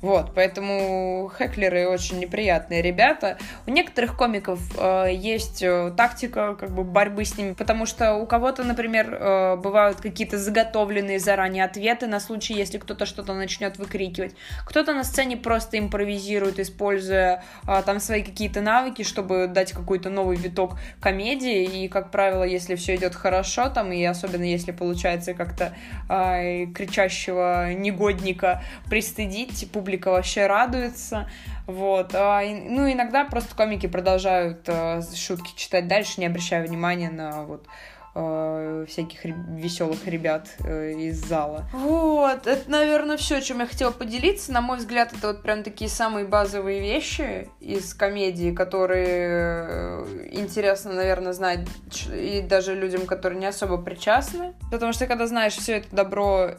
Вот, 0.05 0.33
поэтому 0.35 1.33
хеклеры 1.39 1.89
очень 1.89 2.19
неприятные 2.19 2.83
ребята. 2.83 3.39
У 3.67 3.71
некоторых 3.71 4.19
комиков 4.19 4.61
э, 4.77 5.07
есть 5.15 5.63
э, 5.63 5.95
тактика 5.97 6.55
как 6.61 6.73
бы 6.73 6.85
борьбы 6.85 7.25
с 7.25 7.39
ними, 7.39 7.55
потому 7.55 7.87
что 7.87 8.17
у 8.17 8.27
кого-то, 8.27 8.65
например, 8.65 9.15
э, 9.15 9.57
бывают 9.57 10.03
какие-то 10.03 10.37
заготовленные 10.37 11.19
заранее 11.19 11.65
ответы 11.65 12.07
на 12.07 12.21
случай, 12.21 12.53
если 12.53 12.77
кто-то 12.77 13.07
что-то 13.07 13.33
начнет 13.33 13.79
выкрикивать. 13.79 14.35
Кто-то 14.67 14.93
на 14.93 15.05
сцене 15.05 15.39
просто 15.39 15.79
импровизирует, 15.79 16.59
используя 16.59 17.43
э, 17.67 17.83
там 17.87 17.99
свои 17.99 18.23
какие-то 18.23 18.61
навыки, 18.61 19.05
чтобы 19.05 19.47
дать 19.47 19.73
какой-то 19.73 20.11
новый 20.11 20.37
виток 20.37 20.77
комедии. 21.01 21.65
И, 21.65 21.89
как 21.89 22.11
правило, 22.11 22.45
если 22.45 22.75
все 22.75 22.97
идет 22.97 23.15
хорошо, 23.15 23.71
там, 23.71 23.91
и 23.91 24.05
особенно 24.05 24.45
если 24.45 24.73
получается 24.73 25.33
как-то 25.33 25.75
э, 26.11 26.67
кричащего 26.67 27.73
негодника 27.73 28.63
пристыдить, 28.91 29.67
публику 29.73 29.94
публика 29.95 30.11
вообще 30.11 30.47
радуется. 30.47 31.29
Вот. 31.67 32.15
А, 32.15 32.43
ну, 32.43 32.91
иногда 32.91 33.25
просто 33.25 33.55
комики 33.55 33.87
продолжают 33.87 34.65
э, 34.67 35.01
шутки 35.15 35.53
читать 35.57 35.89
дальше, 35.89 36.21
не 36.21 36.27
обращая 36.27 36.67
внимания 36.67 37.11
на 37.11 37.45
вот 37.45 37.67
э, 38.15 38.87
всяких 38.89 39.25
веселых 39.25 40.07
ребят 40.07 40.49
э, 40.61 40.93
из 40.93 41.25
зала. 41.25 41.69
Вот, 41.73 42.47
это, 42.47 42.71
наверное, 42.71 43.17
все, 43.17 43.41
чем 43.41 43.61
я 43.61 43.67
хотела 43.67 43.91
поделиться. 43.91 44.53
На 44.53 44.61
мой 44.61 44.79
взгляд, 44.79 45.13
это 45.17 45.29
вот 45.29 45.43
прям 45.43 45.63
такие 45.63 45.91
самые 45.91 46.27
базовые 46.27 46.81
вещи 46.81 47.49
из 47.61 47.95
комедии, 47.95 48.53
которые 48.53 50.05
интересно, 50.33 50.93
наверное, 50.93 51.33
знать 51.33 51.67
и 52.13 52.41
даже 52.43 52.75
людям, 52.75 53.07
которые 53.07 53.39
не 53.39 53.47
особо 53.47 53.79
причастны. 53.79 54.55
Потому 54.71 54.93
что 54.93 55.07
когда 55.07 55.27
знаешь 55.27 55.55
все 55.55 55.79
это 55.79 55.95
добро 55.95 56.51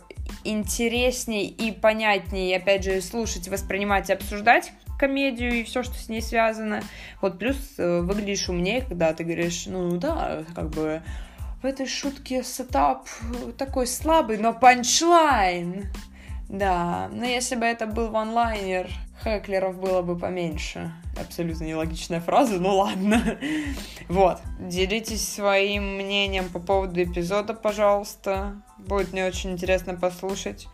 интересней 0.43 1.47
и 1.47 1.71
понятнее, 1.71 2.57
опять 2.57 2.83
же, 2.83 3.01
слушать, 3.01 3.47
воспринимать 3.47 4.09
и 4.09 4.13
обсуждать 4.13 4.71
комедию 4.97 5.51
и 5.53 5.63
все, 5.63 5.83
что 5.83 5.95
с 5.95 6.09
ней 6.09 6.21
связано. 6.21 6.81
Вот 7.21 7.37
плюс 7.37 7.57
э, 7.77 8.01
выглядишь 8.01 8.47
умнее, 8.49 8.81
когда 8.81 9.13
ты 9.13 9.23
говоришь, 9.23 9.65
ну 9.67 9.97
да, 9.97 10.43
как 10.55 10.69
бы 10.69 11.01
в 11.65 11.67
этой 11.67 11.88
шутке 11.88 12.43
setup 12.43 13.08
такой 13.58 13.88
слабый, 13.88 14.38
но 14.38 14.54
punchline. 14.53 15.88
Да, 16.47 17.10
но 17.12 17.25
если 17.25 17.56
бы 17.56 17.65
это 17.65 17.88
был 17.88 18.12
one-liner, 18.12 18.88
Хеклеров 19.23 19.80
было 19.80 20.04
бы 20.04 20.15
поменьше. 20.15 20.93
Абсолютно 21.19 21.63
нелогичная 21.63 22.21
фраза, 22.21 22.60
ну 22.60 22.75
ладно. 22.75 23.39
Вот. 24.10 24.41
Делитесь 24.60 25.28
своим 25.28 25.95
мнением 25.95 26.49
по 26.49 26.60
поводу 26.60 27.01
эпизода, 27.01 27.56
пожалуйста. 27.56 28.62
Будет 28.78 29.12
мне 29.12 29.25
очень 29.25 29.54
интересно 29.54 29.95
послушать. 29.95 30.67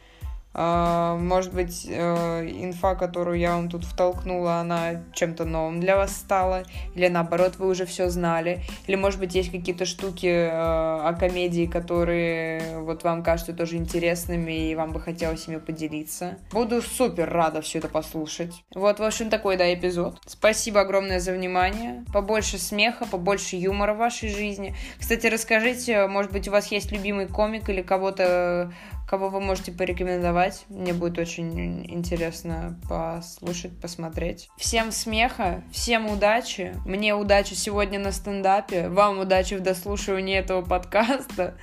А, 0.54 1.16
может 1.16 1.54
быть, 1.54 1.86
э, 1.88 2.48
инфа, 2.50 2.96
которую 2.96 3.40
я 3.40 3.56
вам 3.56 3.70
тут 3.70 3.86
втолкнула, 3.86 4.56
она 4.56 5.02
чем-то 5.14 5.46
новым 5.46 5.80
для 5.80 5.96
вас 5.96 6.12
стала, 6.12 6.64
или 6.94 7.08
наоборот, 7.08 7.56
вы 7.58 7.70
уже 7.70 7.86
все 7.86 8.10
знали, 8.10 8.62
или, 8.88 8.96
может 8.96 9.20
быть, 9.20 9.34
есть 9.34 9.52
какие-то 9.52 9.86
штуки 9.86 10.28
э, 10.28 10.50
о 10.50 11.16
комедии, 11.18 11.68
которые 11.68 12.80
вот 12.80 13.04
вам 13.04 13.24
кажутся 13.24 13.54
тоже 13.54 13.78
интересными, 13.78 14.70
и 14.72 14.76
вам 14.76 14.92
бы 14.92 15.00
хотелось 15.00 15.48
ими 15.48 15.58
поделиться. 15.58 16.38
Буду 16.52 16.82
супер 16.82 17.30
рада 17.30 17.62
все 17.62 17.80
это 17.80 17.88
послушать. 17.88 18.64
Вот, 18.76 19.00
в 19.00 19.04
общем, 19.04 19.30
такой, 19.30 19.56
да, 19.56 19.74
эпизод. 19.74 20.20
Спасибо 20.26 20.82
огромное 20.82 21.20
за 21.20 21.32
внимание. 21.32 22.04
Побольше 22.12 22.58
смеха, 22.58 23.06
побольше 23.06 23.56
юмора 23.56 23.94
в 23.94 23.98
вашей 23.98 24.30
жизни. 24.30 24.76
Кстати, 25.00 25.28
расскажите, 25.28 26.08
может 26.08 26.32
быть, 26.32 26.48
у 26.50 26.52
вас 26.52 26.68
есть 26.72 26.92
любимый 26.92 27.28
комик 27.28 27.70
или 27.70 27.82
кого-то 27.82 28.74
кого 29.12 29.28
вы 29.28 29.42
можете 29.42 29.74
порекомендовать. 29.74 30.64
Мне 30.70 30.94
будет 30.94 31.20
очень 31.20 31.86
интересно 31.94 32.80
послушать, 32.88 33.78
посмотреть. 33.82 34.50
Всем 34.56 34.94
смеха, 34.94 35.66
всем 35.70 36.10
удачи. 36.10 36.74
мне 36.86 37.14
удачи 37.14 37.54
сегодня 37.54 38.00
на 38.00 38.14
стендапе. 38.14 38.88
Вам 38.88 39.20
удачи 39.20 39.56
в 39.56 39.62
дослушивании 39.62 40.38
этого 40.38 40.62
подкаста. 40.62 41.58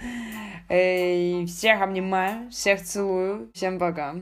И 0.68 1.46
всех 1.48 1.80
обнимаю, 1.80 2.50
всех 2.50 2.82
целую. 2.82 3.50
Всем 3.54 3.78
пока. 3.78 4.14